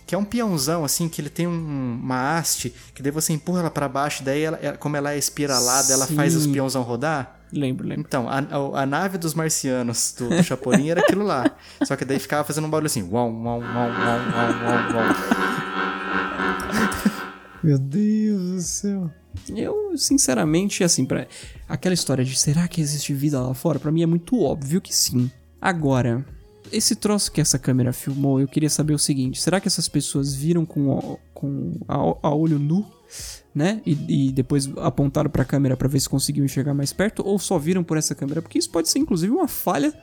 [0.05, 3.61] que é um peãozão, assim, que ele tem um- uma haste, que daí você empurra
[3.61, 6.53] ela pra baixo, daí ela, como ela é espiralada, ela faz os Sim.
[6.53, 7.39] peãozão rodar?
[7.51, 8.03] Lembro, lembro.
[8.05, 11.45] Então, a, a- nave dos marcianos do, do Chapolin era aquilo lá.
[11.83, 13.03] Só que daí ficava fazendo um barulho assim.
[13.03, 15.15] Uau, uau, uau, uau, uau, uau.
[17.63, 19.11] Meu Deus do céu.
[19.55, 21.27] Eu, sinceramente, assim, para
[21.67, 24.95] aquela história de será que existe vida lá fora, pra mim é muito óbvio que
[24.95, 25.31] sim.
[25.61, 26.25] Agora,
[26.71, 30.33] esse troço que essa câmera filmou, eu queria saber o seguinte: será que essas pessoas
[30.33, 32.85] viram com, o- com a, a olho nu,
[33.53, 33.81] né?
[33.85, 37.57] E, e depois apontaram pra câmera pra ver se conseguiam enxergar mais perto, ou só
[37.57, 38.41] viram por essa câmera?
[38.41, 39.93] Porque isso pode ser, inclusive, uma falha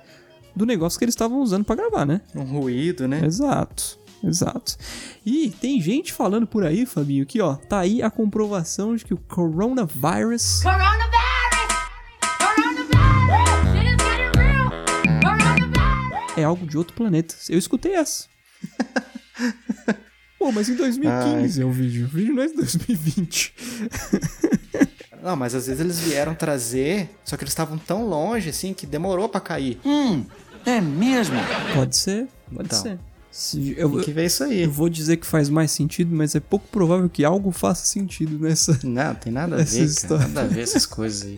[0.54, 2.20] do negócio que eles estavam usando pra gravar, né?
[2.34, 3.24] Um ruído, né?
[3.24, 4.76] Exato, exato.
[5.24, 9.14] E tem gente falando por aí, Fabinho, que ó, tá aí a comprovação de que
[9.14, 10.62] o coronavírus Coronavirus!
[10.62, 11.51] Coronavirus!
[16.36, 17.34] É algo de outro planeta.
[17.48, 18.26] Eu escutei essa.
[20.38, 22.04] Pô, mas em 2015 é o vídeo.
[22.06, 23.54] O vídeo não é de 2020.
[25.22, 28.84] Não, mas às vezes eles vieram trazer, só que eles estavam tão longe, assim, que
[28.84, 29.78] demorou pra cair.
[29.84, 30.24] Hum,
[30.66, 31.36] é mesmo?
[31.76, 32.98] Pode ser, pode Então, ser.
[33.76, 34.62] Eu, Tem que ver isso aí.
[34.62, 38.38] eu vou dizer que faz mais sentido, mas é pouco provável que algo faça sentido
[38.38, 38.78] nessa.
[38.84, 40.18] Não, tem nada a ver, cara.
[40.18, 41.36] Nada a ver essas coisas aí.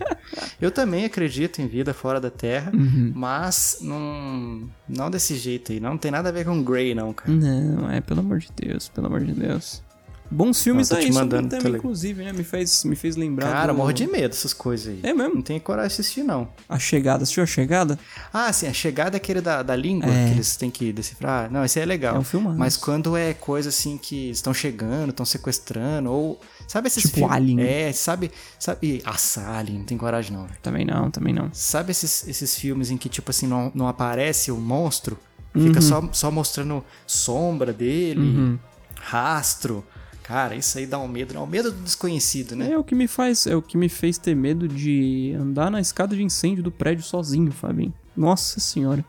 [0.59, 3.11] Eu também acredito em vida fora da Terra, Uhum.
[3.15, 5.79] mas não, não desse jeito aí.
[5.79, 7.31] Não tem nada a ver com Grey, não, cara.
[7.31, 9.81] Não, é, pelo amor de Deus, pelo amor de Deus.
[10.29, 12.33] Bons filmes aí sobre o mandando tema, inclusive, né?
[12.33, 13.51] Me fez, me fez lembrar.
[13.51, 13.77] Cara, do...
[13.77, 14.99] morro de medo dessas coisas aí.
[15.03, 15.35] É mesmo?
[15.35, 16.49] Não tenho coragem de assistir, não.
[16.67, 17.97] A Chegada, assistiu a Chegada?
[18.33, 20.25] Ah, sim, a chegada é aquele da, da língua É.
[20.27, 21.51] que eles têm que decifrar.
[21.51, 22.15] Não, esse aí é legal.
[22.15, 22.57] É um filmaço.
[22.57, 26.41] Mas quando é coisa assim que estão chegando, estão sequestrando, ou.
[26.67, 27.35] Sabe esses Tipo filmes?
[27.35, 27.61] Alien.
[27.61, 28.31] É, sabe.
[28.59, 29.03] sabe
[29.47, 30.57] Alien, não tem coragem, não, velho.
[30.61, 31.49] Também não, também não.
[31.53, 35.17] Sabe esses, esses filmes em que, tipo assim, não, não aparece o monstro?
[35.53, 38.59] Fica só, só mostrando sombra dele, Uhum.
[38.99, 39.85] rastro.
[40.27, 41.39] Cara, isso aí dá um medo, né?
[41.39, 42.71] O medo do desconhecido, né?
[42.71, 45.79] É o que me faz, é o que me fez ter medo de andar na
[45.79, 47.93] escada de incêndio do prédio sozinho, Fabinho.
[48.17, 49.05] Nossa senhora.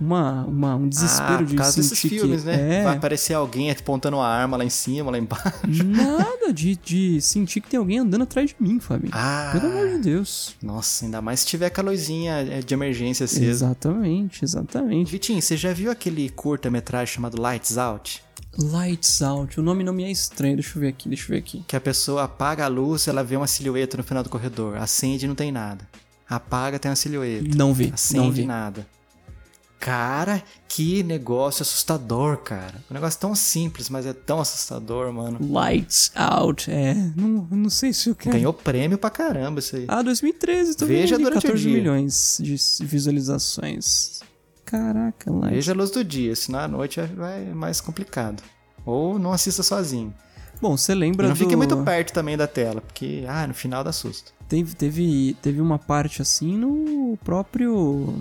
[0.00, 2.80] Uma, uma, um desespero ah, de causa desses sentir filmes, que né?
[2.80, 5.84] é Vai aparecer alguém apontando uma arma lá em cima, lá embaixo.
[5.84, 9.12] nada de, de sentir que tem alguém andando atrás de mim, Fabinho.
[9.14, 10.54] Ah, Pelo amor de Deus.
[10.62, 13.44] Nossa, ainda mais se tiver aquela luzinha é, de emergência acesa.
[13.44, 15.10] Exatamente, exatamente.
[15.10, 18.25] Vitinho, você já viu aquele curta-metragem chamado Lights Out?
[18.58, 19.58] Lights Out.
[19.60, 20.56] O nome não me é estranho.
[20.56, 21.64] Deixa eu ver aqui, deixa eu ver aqui.
[21.66, 24.76] Que a pessoa apaga a luz, ela vê uma silhueta no final do corredor.
[24.76, 25.86] Acende e não tem nada.
[26.28, 27.56] Apaga, tem uma silhueta.
[27.56, 28.44] Não vi, Acende não vi.
[28.44, 28.86] nada.
[29.78, 32.82] Cara, que negócio assustador, cara.
[32.90, 35.38] Um negócio tão simples, mas é tão assustador, mano.
[35.52, 36.70] Lights Out.
[36.70, 38.34] É, não, não sei se eu quero.
[38.36, 39.84] Ganhou prêmio pra caramba isso aí.
[39.86, 40.96] Ah, 2013 também.
[41.02, 41.72] Veja ali, durante o 14 dia.
[41.76, 44.20] milhões de visualizações.
[44.66, 48.42] Caraca, Lights Veja a luz do dia, senão à noite é vai- é mais complicado.
[48.84, 50.12] Ou não assista sozinho.
[50.60, 51.38] Bom, você E lembra não do...
[51.38, 54.32] fique muito perto também da tela, porque, ah, no final dá susto.
[54.48, 58.14] Teve, teve, teve uma parte assim no próprio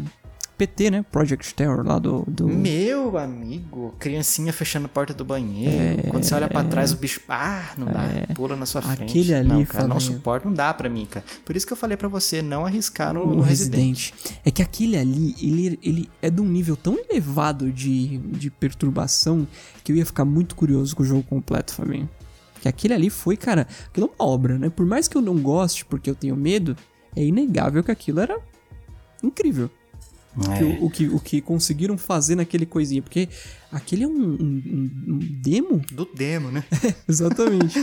[0.58, 1.06] PT, né?
[1.12, 2.24] Project Terror lá do...
[2.28, 2.48] do...
[2.48, 6.04] Meu amigo, criancinha fechando a porta do banheiro.
[6.10, 7.20] Quando você olha pra trás, o bicho.
[7.28, 8.34] Ah, não dá.
[8.34, 9.02] Pula na sua frente.
[9.02, 9.06] É.
[9.06, 11.26] Aquele ali, não, cara, não suporta, não dá pra mim, cara.
[11.44, 14.12] Por isso que eu falei pra você não arriscar no, no no Resident.
[14.12, 14.40] Resident.
[14.46, 19.48] É que aquele ali, ele, ele é de um nível tão elevado de, de perturbação
[19.84, 22.10] que eu ia ficar muito curioso com o jogo completo, Fabinho.
[22.62, 24.70] Que aquele ali foi, cara, aquilo é uma obra, né?
[24.70, 26.76] Por mais que eu não goste, porque eu tenho medo,
[27.16, 28.40] é inegável que aquilo era
[29.22, 29.70] incrível.
[30.52, 30.58] É.
[30.58, 33.02] Que o, o que, o que conseguiram fazer naquele coisinha.
[33.02, 33.30] Porque
[33.72, 36.64] aquele é um, um- um- demo Do demo, né?
[37.08, 37.80] Exatamente.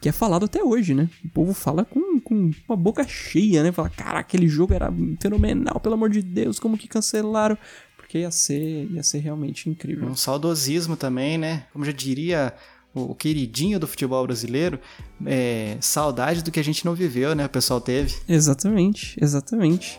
[0.00, 1.08] que é falado até hoje, né?
[1.24, 3.72] O povo fala com, com uma boca cheia, né?
[3.72, 7.56] Fala, cara, aquele jogo era fenomenal, pelo amor de Deus, como que cancelaram?
[7.96, 10.06] Porque ia ser, ia ser realmente incrível.
[10.08, 11.64] Um saudosismo também, né?
[11.72, 12.52] Como já diria
[12.94, 14.78] o, o queridinho do futebol brasileiro,
[15.26, 17.46] é, saudade do que a gente não viveu, né?
[17.46, 18.14] O pessoal teve.
[18.28, 19.98] Exatamente, exatamente.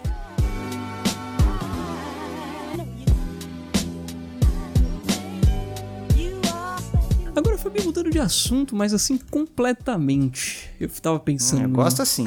[8.15, 10.69] De assunto, mas assim, completamente.
[10.79, 11.63] Eu tava pensando.
[11.63, 12.25] Eu gosto assim.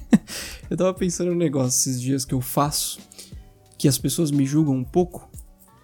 [0.70, 2.98] eu tava pensando num negócio esses dias que eu faço,
[3.76, 5.28] que as pessoas me julgam um pouco,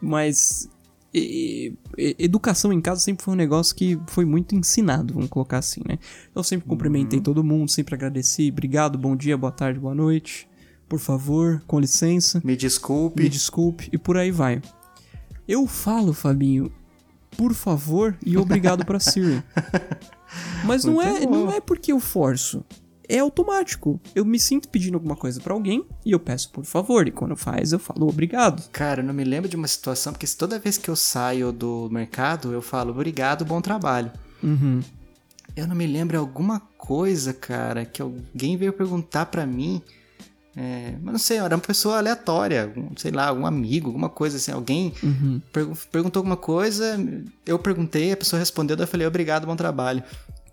[0.01, 0.67] mas
[1.13, 5.59] e- e- educação em casa sempre foi um negócio que foi muito ensinado, vamos colocar
[5.59, 5.99] assim, né?
[6.35, 10.49] Eu sempre cumprimentei todo mundo, sempre agradeci, obrigado, bom dia, boa tarde, boa noite,
[10.89, 12.41] por favor, com licença.
[12.43, 13.23] Me desculpe.
[13.23, 14.63] Me desculpe, e por aí vai.
[15.47, 16.73] Eu falo, Fabinho,
[17.37, 19.43] por favor e obrigado pra Siri.
[20.65, 21.31] Mas não é, bom.
[21.31, 22.65] não é porque eu forço.
[23.09, 24.01] É automático.
[24.15, 27.07] Eu me sinto pedindo alguma coisa pra alguém e eu peço por favor.
[27.07, 28.69] E quando faz, eu falo obrigado.
[28.71, 31.89] Cara, eu não me lembro de uma situação, porque toda vez que eu saio do
[31.91, 34.11] mercado, eu falo obrigado, bom trabalho.
[34.43, 34.81] Uhum.
[35.55, 39.83] Eu não me lembro alguma coisa, cara, que alguém veio perguntar pra mim.
[40.57, 44.37] É, mas não sei, era uma pessoa aleatória, algum- sei lá, algum amigo, alguma coisa
[44.37, 44.53] assim.
[44.53, 45.41] Alguém Uhum.
[45.53, 46.97] pergu- perguntou alguma coisa,
[47.45, 50.03] eu perguntei, a pessoa respondeu, daí eu falei obrigado, bom trabalho.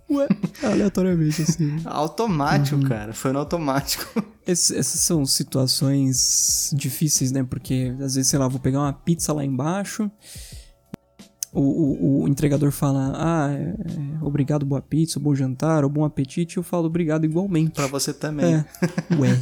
[0.10, 0.28] Ué,
[0.64, 1.82] aleatoriamente assim.
[1.86, 2.84] Automático, Uhum.
[2.89, 4.06] cara, foi no automático.
[4.45, 7.43] Essas são situações difíceis, né?
[7.43, 10.10] Porque às vezes, sei lá, vou pegar uma pizza lá embaixo.
[11.54, 13.76] O, o- o entregador fala, ah, é, é,
[14.26, 16.58] obrigado, boa pizza, bom jantar, ou bom apetite.
[16.58, 17.72] Eu falo obrigado igualmente.
[17.72, 18.56] Pra você também.
[18.56, 18.66] É,
[19.20, 19.38] ué.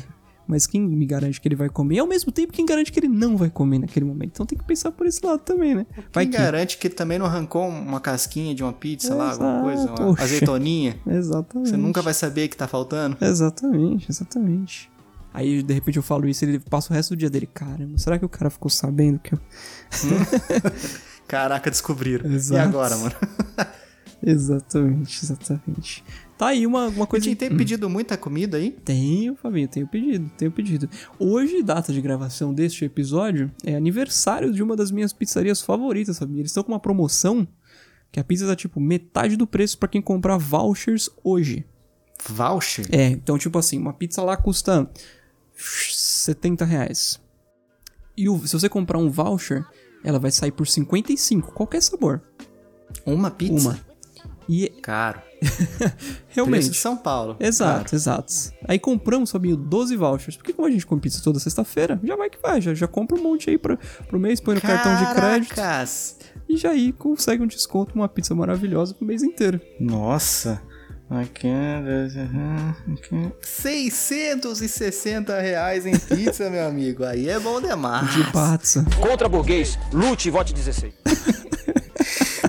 [0.50, 1.98] Mas quem me garante que ele vai comer?
[1.98, 4.32] E ao mesmo tempo, quem garante que ele não vai comer naquele momento?
[4.34, 5.86] Então tem que pensar por esse lado também, né?
[6.12, 6.38] Vai Quem que...
[6.40, 10.24] garante que também não arrancou uma casquinha de uma pizza lá, alguma coisa, uma oxe.
[10.24, 11.00] azeitoninha?
[11.06, 11.70] Exatamente.
[11.70, 13.16] Você nunca vai saber que tá faltando.
[13.22, 14.90] Exatamente, exatamente.
[15.32, 17.46] Aí, de repente, eu falo isso e ele passa o resto do dia dele.
[17.46, 19.40] Caramba, será que o cara ficou sabendo que eu.
[21.30, 22.28] Caraca, descobriram.
[22.34, 22.60] Exato.
[22.60, 23.14] E agora, mano?
[24.22, 26.04] Exatamente, exatamente.
[26.38, 27.26] Tá aí uma, uma coisa.
[27.26, 28.72] Gente, tem pedido muita comida aí?
[28.72, 30.90] Tenho, Fabinho, tenho pedido, tenho pedido.
[31.18, 36.40] Hoje, data de gravação deste episódio, é aniversário de uma das minhas pizzarias favoritas, Fabinho.
[36.40, 37.48] Eles estão com uma promoção
[38.12, 41.66] que a pizza tá tipo metade do preço pra quem comprar vouchers hoje.
[42.28, 42.86] Voucher?
[42.92, 44.90] É, então tipo assim, uma pizza lá custa
[45.56, 47.20] 70 reais.
[48.18, 49.66] E o- se você comprar um voucher,
[50.04, 52.22] ela vai sair por 55, qualquer sabor.
[53.06, 53.70] Uma pizza?
[53.70, 53.89] Uma.
[54.50, 55.22] E Caro.
[56.30, 56.62] realmente.
[56.62, 57.38] Preço de São Paulo.
[57.40, 57.96] Exato, Caro.
[57.96, 58.34] exato.
[58.68, 60.36] Aí compramos, Fabinho, 12 vouchers.
[60.36, 63.16] Porque como a gente come pizza toda sexta-feira, já vai que vai, já, já compra
[63.16, 63.78] um monte aí pra,
[64.08, 65.54] pro mês, põe no cartão de crédito.
[65.54, 66.18] Caracas!
[66.50, 69.62] E já aí consegue um desconto, uma pizza maravilhosa pro mês inteiro.
[69.80, 70.60] Nossa.
[71.08, 71.48] Aqui,
[72.92, 73.32] aqui.
[73.42, 77.04] 660 reais em pizza, meu amigo.
[77.04, 78.12] Aí é bom demais.
[78.14, 78.84] De pizza.
[79.00, 80.94] Contra burguês, lute e vote 16.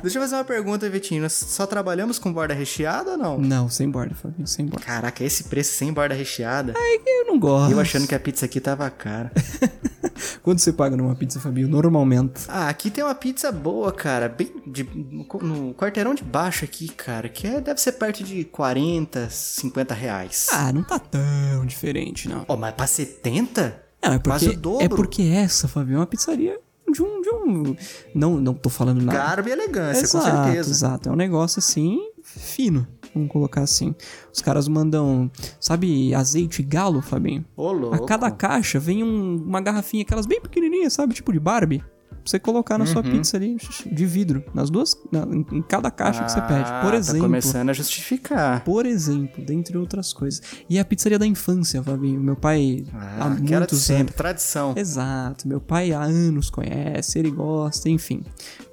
[0.03, 1.23] Deixa eu fazer uma pergunta, Vitinho.
[1.23, 3.39] Nós só trabalhamos com borda recheada ou não?
[3.39, 4.85] Não, sem borda, Fabinho, sem borda.
[4.85, 6.75] Caraca, esse preço sem borda recheada.
[7.07, 7.73] Eu não gosto.
[7.73, 9.31] Eu achando que a pizza aqui tava cara.
[10.43, 11.69] Quanto você paga numa pizza, Fabinho?
[11.69, 12.43] Normalmente.
[12.49, 14.29] Ah, aqui tem uma pizza boa, cara.
[14.29, 17.29] Bem de- no, no quarteirão de baixo aqui, cara.
[17.29, 20.47] Que é- deve ser perto de 40, 50 reais.
[20.51, 22.45] Ah, não tá tão diferente, não.
[22.49, 23.83] Ó, mas pra 70?
[24.03, 24.85] Não, é Quase porque, o dobro.
[24.85, 26.59] é porque essa, Fabinho, é uma pizzaria
[26.91, 27.21] de um.
[27.21, 27.77] De um
[28.15, 29.19] não, não tô falando nada.
[29.19, 30.71] Garbo e elegância, exato, com certeza.
[30.71, 32.87] Exato, é um negócio assim, fino.
[33.15, 33.95] Vamos colocar assim.
[34.33, 37.45] Os caras mandam, sabe, azeite galo, Fabinho?
[37.57, 37.97] Ô, louco.
[37.97, 41.13] A cada caixa vem um- uma garrafinha, aquelas bem pequenininhas, sabe?
[41.15, 41.83] Tipo de Barbie.
[42.23, 43.11] Pra você colocar na sua Uhum.
[43.13, 43.57] pizza ali,
[43.91, 44.45] de vidro.
[44.55, 46.71] Nas duas, na- em cada caixa que você pede.
[46.83, 47.21] Por Ah, exemplo.
[47.21, 48.63] Tá começando a justificar.
[48.65, 50.43] Por exemplo, dentre outras coisas.
[50.69, 52.21] E a pizzaria da infância, Fabinho.
[52.21, 54.15] Meu pai há Ah, de muitos sempre, anos.
[54.15, 54.75] tradição.
[54.77, 58.23] Exato, meu pai há anos conhece, ele gosta, enfim.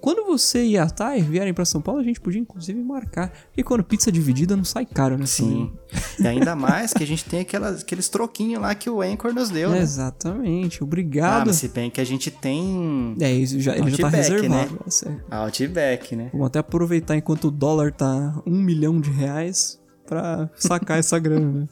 [0.08, 3.30] Quando você e a Thay vierem pra São Paulo, a gente podia inclusive marcar.
[3.48, 5.26] Porque quando pizza dividida não sai caro, né?
[5.26, 5.70] Sim.
[6.18, 9.50] E ainda mais que a gente tem aquelas, aqueles troquinhos lá que o Anchor nos
[9.50, 9.80] deu, né?
[9.82, 11.48] Exatamente, Ah, obrigado.
[11.48, 13.18] mas se bem que a gente tem.
[13.20, 14.76] É, isso já, ele já tá reservado.
[14.76, 15.18] Né?
[15.30, 15.36] é.
[15.36, 16.30] Outback, né?
[16.32, 19.78] Vamos até aproveitar enquanto o dólar tá um milhão de reais
[20.08, 21.68] pra sacar essa grana, né?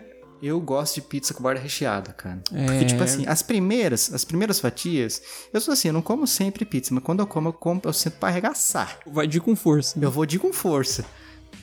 [0.42, 2.40] Eu gosto de pizza com borda recheada, cara.
[2.52, 2.66] É.
[2.66, 5.20] Porque, tipo assim, as primeiras, as primeiras fatias,
[5.52, 7.92] eu sou assim, eu não como sempre pizza, mas quando eu como, eu como, eu
[7.92, 8.98] sinto pra arregaçar.
[9.06, 9.98] Vai de com força.
[9.98, 10.06] né?
[10.06, 11.04] Eu vou de com força.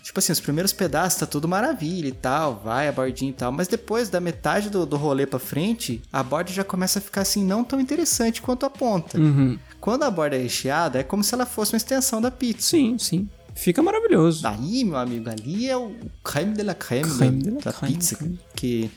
[0.03, 3.51] Tipo assim, os primeiros pedaços tá tudo maravilha e tal, vai a bordinha e tal,
[3.51, 7.21] mas depois da metade do, do rolê pra frente, a borda já começa a ficar
[7.21, 9.19] assim, não tão interessante quanto a ponta.
[9.19, 9.57] Uhum.
[9.81, 12.69] Quando a borda é recheada, é como se ela fosse uma extensão da pizza.
[12.69, 13.27] Sim, sim.
[13.55, 14.45] Fica maravilhoso.
[14.45, 17.73] Aí, meu amigo, ali é o creme de la creme, Creme da, de la da
[17.73, 18.15] creme, pizza.
[18.17, 18.39] creme.
[18.55, 18.91] Que.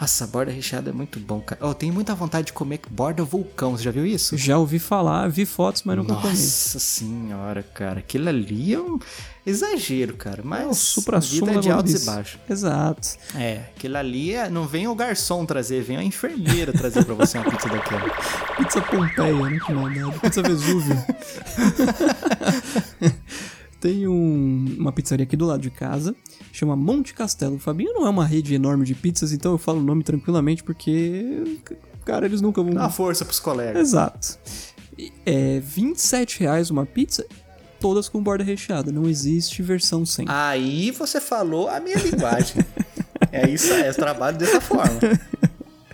[0.00, 1.60] Nossa, a borda recheada é muito bom, cara.
[1.60, 3.76] Eu tenho muita vontade de comer borda vulcão.
[3.76, 4.36] Você já viu isso?
[4.36, 6.28] Já ouvi falar, vi fotos, mas nunca comi.
[6.28, 7.98] Nossa senhora, cara.
[7.98, 8.96] Aquilo ali é um
[9.44, 10.40] exagero, cara.
[10.44, 12.06] Mas É o supra-sumo vida é de altos e gordice.
[12.06, 12.38] baixos.
[12.48, 13.08] Exato.
[13.34, 17.36] É, aquilo ali é, não vem o garçom trazer, vem a enfermeira trazer pra você
[17.38, 18.08] uma pizza daquela.
[18.56, 19.58] Pizza Pompeia, né?
[19.66, 20.20] Que maldade.
[20.20, 20.96] Pizza Vesúvio.
[23.80, 26.14] Tem um- uma pizzaria aqui do lado de casa,
[26.52, 27.56] chama Monte Castelo.
[27.56, 30.64] O Fabinho não é uma rede enorme de pizzas, então eu falo o nome tranquilamente,
[30.64, 31.60] porque,
[32.04, 32.74] cara, eles nunca vão...
[32.74, 33.80] Dá força pros colegas.
[33.80, 34.36] Exato.
[34.98, 37.24] E É 27 reais uma pizza,
[37.78, 38.90] todas com borda recheada.
[38.90, 40.24] Não existe versão sem.
[40.28, 42.64] Aí você falou a minha linguagem.
[43.30, 44.98] é isso aí, eu trabalho dessa forma.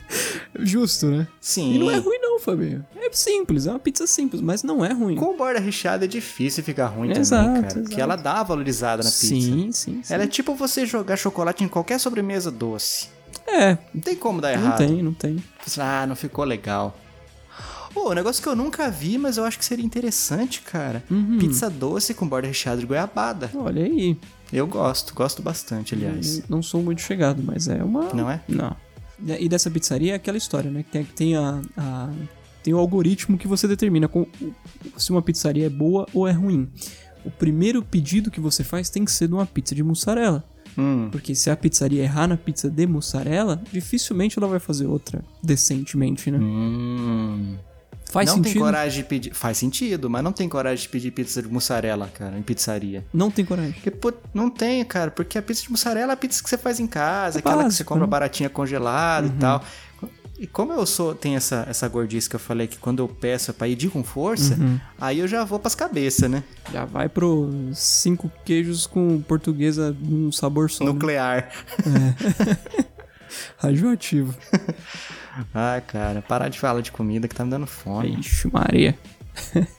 [0.61, 1.26] Justo, né?
[1.40, 1.74] Sim.
[1.74, 2.84] E não é ruim não, Fabinho.
[2.96, 5.16] É simples, é uma pizza simples, mas não é ruim.
[5.16, 7.74] Com borda recheada é difícil ficar ruim Exato, também, cara.
[7.74, 8.00] Porque exato.
[8.00, 9.26] ela dá valorizada na pizza.
[9.26, 10.12] Sim, sim, sim.
[10.12, 13.09] Ela é tipo você jogar chocolate em qualquer sobremesa doce.
[13.46, 14.78] É, Não tem como dar não errado.
[14.78, 15.42] tem, não tem.
[15.78, 16.96] Ah, não ficou legal.
[17.92, 21.05] Pô, um negócio que eu nunca vi, mas eu acho que seria interessante, cara.
[21.09, 21.38] Uhum.
[21.38, 23.50] Pizza doce com borda recheada de goiabada.
[23.55, 24.18] Olha aí.
[24.52, 26.42] Eu gosto, gosto bastante, aliás.
[26.48, 28.12] Não sou muito chegado, mas é uma.
[28.12, 28.40] Não é?
[28.48, 28.76] Não.
[29.40, 30.82] E dessa pizzaria é aquela história, né?
[30.82, 32.10] Que tem, tem a, a-
[32.62, 34.26] Tem o algoritmo que você determina com-
[34.96, 36.68] se uma pizzaria é boa ou é ruim.
[37.24, 40.42] O primeiro pedido que você faz tem que ser de uma pizza de mussarela.
[40.76, 41.08] Hum.
[41.12, 46.30] Porque se a pizzaria errar na pizza de mussarela, dificilmente ela vai fazer outra decentemente,
[46.30, 46.38] né?
[46.38, 47.56] Hum.
[48.11, 48.52] Faz não sentido?
[48.52, 49.34] tem coragem de pedir.
[49.34, 53.05] Faz sentido, mas não tem coragem de pedir pizza de mussarela, cara, em pizzaria.
[53.12, 53.72] Não tem coragem.
[53.72, 56.57] Porque, pô, não tem, cara, porque a pizza de mussarela é a pizza que você
[56.59, 58.11] faz em casa, É aquela que você básico, compra né?
[58.11, 59.32] baratinha congelada Uhum.
[59.34, 59.64] e tal.
[60.36, 63.52] E como eu sou, tenho essa, essa gordice que eu falei que quando eu peço
[63.52, 64.80] é pra ir de com força, Uhum.
[65.00, 66.42] aí eu já vou pras cabeças, né?
[66.72, 70.84] Já vai pro cinco queijos com portuguesa num sabor só.
[70.84, 70.92] né?
[70.92, 71.50] Nuclear.
[71.78, 72.84] É.
[73.59, 74.35] Radioativo.
[75.53, 78.20] Ah, cara, parar de falar de comida que tá me dando fome.
[78.20, 78.97] Ixi, Maria.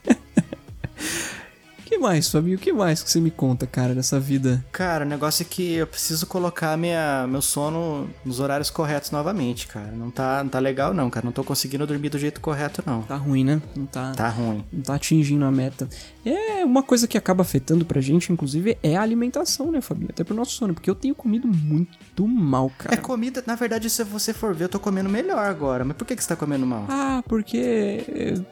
[1.85, 2.57] que mais, Fabinho?
[2.57, 4.63] O que mais que você me conta, cara, dessa vida?
[4.71, 9.67] Cara, o negócio é que eu preciso colocar minha, meu sono nos horários corretos novamente,
[9.67, 9.91] cara.
[9.91, 11.23] Não tá, não tá legal não, cara.
[11.25, 13.01] Não tô conseguindo dormir do jeito correto, não.
[13.03, 13.61] Tá ruim, né?
[13.75, 14.65] Não tá, Tá ruim.
[14.73, 15.87] não tá atingindo a meta.
[16.25, 20.09] É uma coisa que acaba afetando pra gente, inclusive, é a alimentação, né, Fabinho?
[20.09, 22.95] Até pro nosso sono, porque eu tenho comido muito mal, cara.
[22.95, 25.85] É comida, na verdade, se você for ver, eu tô comendo melhor agora.
[25.85, 26.85] Mas por que, que você tá comendo mal?
[26.89, 28.03] Ah, porque.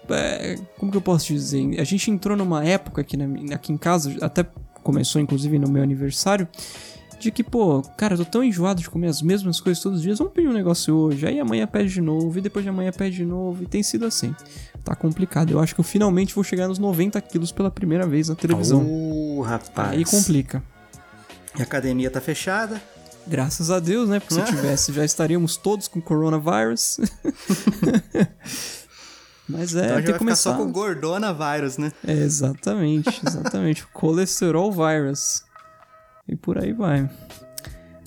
[0.09, 1.79] é, como que eu posso dizer?
[1.79, 4.45] A gente entrou numa época aqui, na- aqui em casa, até
[4.83, 6.47] começou inclusive no meu aniversário,
[7.23, 10.03] de que, pô, cara, eu tô tão enjoado de comer as mesmas coisas todos os
[10.03, 12.91] dias, vamos pedir um negócio hoje, aí amanhã pede de novo, e depois de amanhã
[12.91, 14.35] pede de novo, e tem sido assim.
[14.83, 15.51] Tá complicado.
[15.51, 18.83] Eu acho que eu finalmente vou chegar nos 90 quilos pela primeira vez na televisão.
[18.85, 19.91] Uh, rapaz.
[19.91, 20.61] Aí complica.
[21.57, 22.81] E a academia tá fechada.
[23.25, 24.19] Graças a Deus, né?
[24.19, 26.97] Porque se tivesse, já estaríamos todos com coronavírus.
[29.47, 30.51] Mas é, então tem que começar.
[30.51, 31.91] só com gordona vírus, né?
[32.05, 33.85] É, exatamente, exatamente.
[33.87, 35.43] Colesterol virus.
[36.27, 37.09] E por aí vai.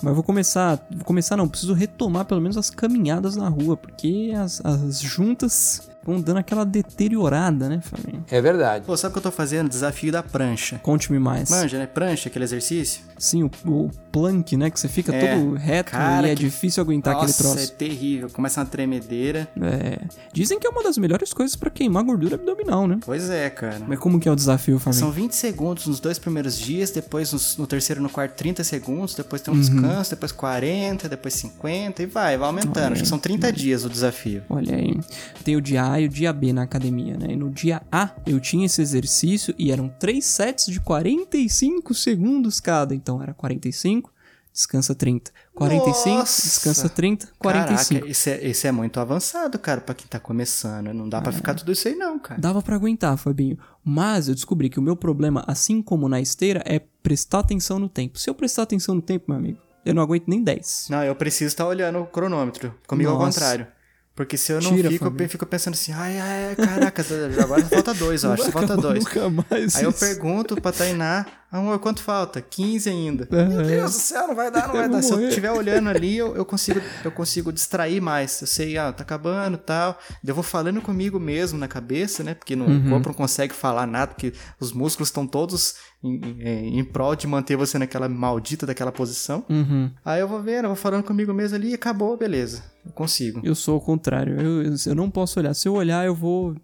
[0.03, 0.85] Mas eu vou começar.
[0.91, 5.89] Vou começar não, preciso retomar pelo menos as caminhadas na rua, porque as, as juntas
[6.05, 8.25] vão dando aquela deteriorada, né, Fabinho?
[8.31, 8.85] É verdade.
[8.85, 9.69] Pô, sabe o que eu tô fazendo?
[9.69, 10.79] Desafio da prancha.
[10.83, 11.51] Conte-me mais.
[11.51, 11.87] Manja, né?
[11.87, 13.01] Prancha, aquele exercício.
[13.19, 14.71] Sim, o, o plank, né?
[14.71, 17.73] Que você fica É, todo reto cara, e é que- difícil aguentar Nossa, aquele troço.
[17.73, 18.29] é terrível.
[18.31, 19.49] Começa uma tremedeira.
[19.61, 19.99] É.
[20.33, 22.99] Dizem que é uma das melhores coisas pra queimar gordura abdominal, né?
[23.05, 23.81] Pois é, cara.
[23.89, 25.01] Mas como que é o desafio, Fabinho?
[25.01, 28.63] São 20 segundos nos dois primeiros dias, depois nos- no terceiro e no quarto 30
[28.63, 29.61] segundos, depois tem um Uhum.
[29.63, 32.93] descanso, depois 40, depois 50 e vai, vai aumentando.
[32.93, 34.43] Acho que são 30 dias o desafio.
[34.49, 34.99] Olha aí,
[35.45, 37.29] tem o dia A e o dia B na academia, né?
[37.31, 42.61] E no dia A eu tinha esse exercício e eram três sets de 45 segundos
[42.61, 42.95] cada.
[42.95, 44.13] Então era 45,
[44.53, 45.31] descansa 30.
[45.55, 46.43] 45, Nossa!
[46.43, 47.95] descansa 30, 45.
[47.95, 50.93] Caraca, isso é, isso é muito avançado, cara, pra quem tá começando.
[50.93, 52.41] Não dá pra ficar tudo isso aí não, cara.
[52.41, 53.59] Dava pra aguentar, Fabinho.
[53.83, 57.89] Mas eu descobri que o meu problema, assim como na esteira, é prestar atenção no
[57.89, 58.19] tempo.
[58.19, 60.89] Se eu prestar atenção no tempo, meu amigo, eu não aguento nem 10.
[60.91, 62.75] Não, eu preciso estar olhando o cronômetro.
[62.87, 63.41] Comigo ao Nossa.
[63.41, 63.67] contrário.
[64.15, 65.29] Porque se eu não Tira, fico, eu Fabinho.
[65.29, 67.05] fico pensando assim, ai, ai, caraca,
[67.45, 69.05] agora falta dois, eu acho, vai falta dois.
[69.05, 70.01] nunca mais Aí eu isso.
[70.01, 72.41] pergunto pra Tainá, amor, quanto falta?
[72.41, 73.29] 15 ainda.
[73.31, 73.45] É.
[73.45, 75.01] Meu Deus do céu, não vai dar, não vai Eu dar.
[75.01, 78.41] vou Se eu estiver olhando ali, eu, eu consigo, eu consigo distrair mais.
[78.41, 79.99] Eu sei, ah, tá acabando e tal.
[80.27, 82.33] Eu vou falando comigo mesmo na cabeça, né?
[82.33, 82.87] Porque no Uhum.
[82.87, 85.75] o corpo não consegue falar nada, porque os músculos estão todos
[86.07, 89.45] em, em, em prol de manter você naquela maldita daquela posição.
[89.49, 89.91] Uhum.
[90.05, 92.63] Aí eu vou vendo, eu vou falando comigo mesmo ali e acabou, beleza.
[92.85, 93.41] Eu consigo.
[93.43, 94.41] Eu sou o contrário.
[94.41, 95.55] Eu, eu, eu não posso olhar.
[95.55, 96.55] Se eu olhar, eu vou.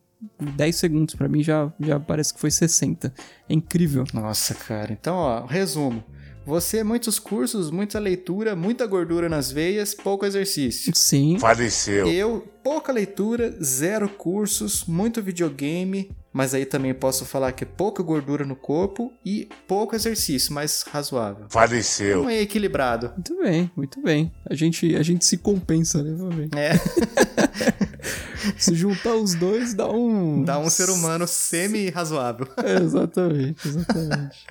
[0.40, 1.14] 10 segundos.
[1.16, 3.12] Pra mim já, já parece que foi 60.
[3.48, 4.04] É incrível.
[4.14, 4.92] Nossa, cara.
[4.92, 6.02] Então, ó, resumo.
[6.44, 10.92] Você, muitos cursos, muita leitura, muita gordura nas veias, pouco exercício.
[10.94, 11.38] Sim.
[11.38, 12.08] Faleceu.
[12.08, 18.02] Eu, pouca leitura, zero cursos, muito videogame, mas aí também posso falar que é pouca
[18.02, 21.46] gordura no corpo e pouco exercício, mas razoável.
[21.50, 22.22] Faleceu.
[22.22, 23.10] Um aí equilibrado.
[23.10, 24.32] Muito bem, muito bem.
[24.48, 26.48] A gente, a gente se compensa, né?
[26.56, 26.72] É.
[28.58, 30.42] Se juntar os dois, dá um.
[30.44, 32.46] Dá um ser humano semi-razoável.
[32.56, 34.46] É, exatamente, exatamente.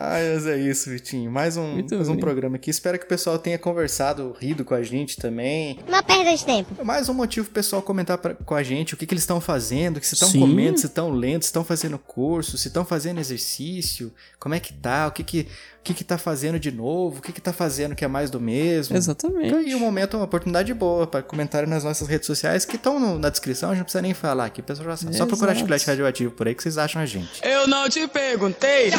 [0.00, 1.30] Ai, mas é isso, Vitinho.
[1.30, 2.70] Mais um, Muito mais um programa aqui.
[2.70, 5.78] Espero que o pessoal tenha conversado, rido com a gente também.
[5.88, 6.84] Não perda de tempo.
[6.84, 9.40] Mais um motivo pro pessoal comentar pra- com a gente o que, que eles estão
[9.40, 12.84] fazendo, o que se estão comendo, se estão lendo, se estão fazendo curso, se estão
[12.84, 15.46] fazendo exercício, como é que tá, o que que,
[15.82, 18.30] o que, que tá fazendo de novo, o que que tá fazendo que é mais
[18.30, 18.96] do mesmo.
[18.96, 19.68] Exatamente.
[19.68, 23.18] E o momento é uma oportunidade boa para comentário nas nossas redes sociais que estão
[23.18, 25.16] na descrição, a gente não precisa nem falar aqui, pessoal já sabe.
[25.16, 27.42] Só procurar chiclete radioativo por aí que vocês acham a gente.
[27.42, 28.92] Eu não te perguntei.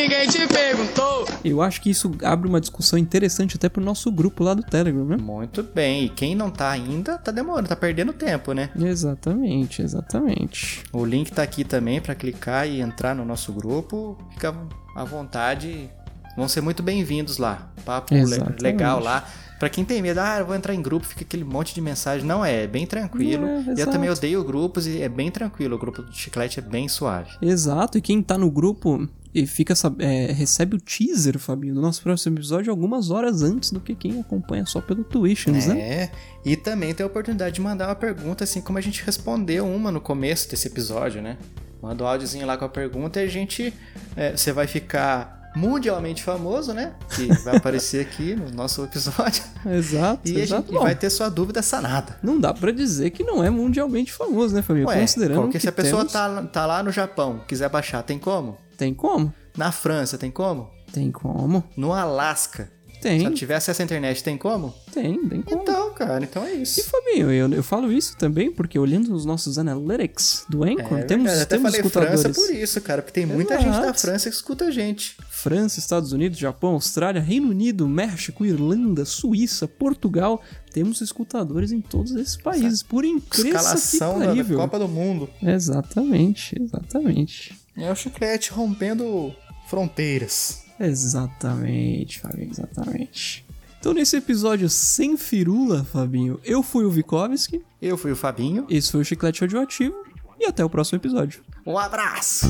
[0.00, 1.26] Ninguém te perguntou.
[1.44, 5.04] Eu acho que isso abre uma discussão interessante até pro nosso grupo lá do Telegram,
[5.04, 5.16] né?
[5.16, 8.70] Muito bem, e quem não tá ainda, tá demorando, tá perdendo tempo, né?
[8.78, 10.84] Exatamente, exatamente.
[10.92, 14.16] O link tá aqui também pra clicar e entrar no nosso grupo.
[14.34, 14.54] Fica
[14.94, 15.90] à vontade.
[16.36, 17.68] Vão ser muito bem-vindos lá.
[17.84, 18.62] Papo Exatamente.
[18.62, 19.26] legal lá.
[19.58, 22.26] Pra quem tem medo, ah, eu vou entrar em grupo, fica aquele monte de mensagem.
[22.26, 23.46] Não é, é bem tranquilo.
[23.46, 23.92] É, e eu exato.
[23.92, 25.76] também odeio grupos e é bem tranquilo.
[25.76, 27.30] O grupo do Chiclete é bem suave.
[27.42, 32.02] Exato, e quem tá no grupo e fica é, recebe o teaser, Fabinho, do nosso
[32.02, 35.78] próximo episódio algumas horas antes do que quem acompanha só pelo Twitch, né?
[35.78, 36.10] É,
[36.44, 39.92] e também tem a oportunidade de mandar uma pergunta, assim como a gente respondeu uma
[39.92, 41.36] no começo desse episódio, né?
[41.82, 43.72] Manda um áudiozinho lá com a pergunta e a gente.
[44.16, 46.92] é, você vai ficar mundialmente famoso, né?
[47.14, 49.42] Que vai aparecer aqui no nosso episódio.
[49.66, 50.72] Exato, E a exato.
[50.72, 52.16] gente vai ter sua dúvida sanada.
[52.22, 54.86] Não dá pra dizer que não é mundialmente famoso, né, Fabinho?
[54.86, 58.02] Ué, Considerando porque que se a pessoa temos- tá, tá lá no Japão, quiser baixar,
[58.02, 58.56] tem como?
[58.76, 59.32] Tem como?
[59.56, 60.70] Na França, tem como?
[60.92, 61.64] Tem como?
[61.76, 62.70] No Alasca.
[63.00, 63.20] Tem.
[63.20, 64.74] Se ela tiver acesso à internet, tem como?
[64.92, 65.62] Tem, tem como.
[65.62, 66.80] Então, cara, então é isso.
[66.80, 71.02] E Fabinho, eu, eu falo isso também porque olhando os nossos analytics do Anchor, É
[71.02, 72.20] temos, verdade, até temos falei escutadores.
[72.22, 73.72] França por isso, cara, porque tem muita Exato.
[73.72, 75.16] gente da França que escuta a gente.
[75.30, 80.42] França, Estados Unidos, Japão, Austrália, Reino Unido, México, Irlanda, Suíça, Portugal.
[80.72, 82.82] Temos escutadores em todos esses países.
[82.82, 84.58] Por incrível que Escalação da, da parível.
[84.58, 85.28] Copa do Mundo.
[85.42, 87.56] Exatamente, exatamente.
[87.76, 89.32] É o chiclete rompendo
[89.68, 90.62] fronteiras.
[90.80, 93.44] Exatamente, Fabinho, exatamente.
[93.80, 97.62] Então, nesse episódio sem firula, Fabinho, eu fui o Vikovski.
[97.80, 98.66] Eu fui o Fabinho.
[98.68, 100.04] Esse foi o Chiclete Radioativo.
[100.38, 101.42] E até o próximo episódio.
[101.66, 102.46] Um abraço!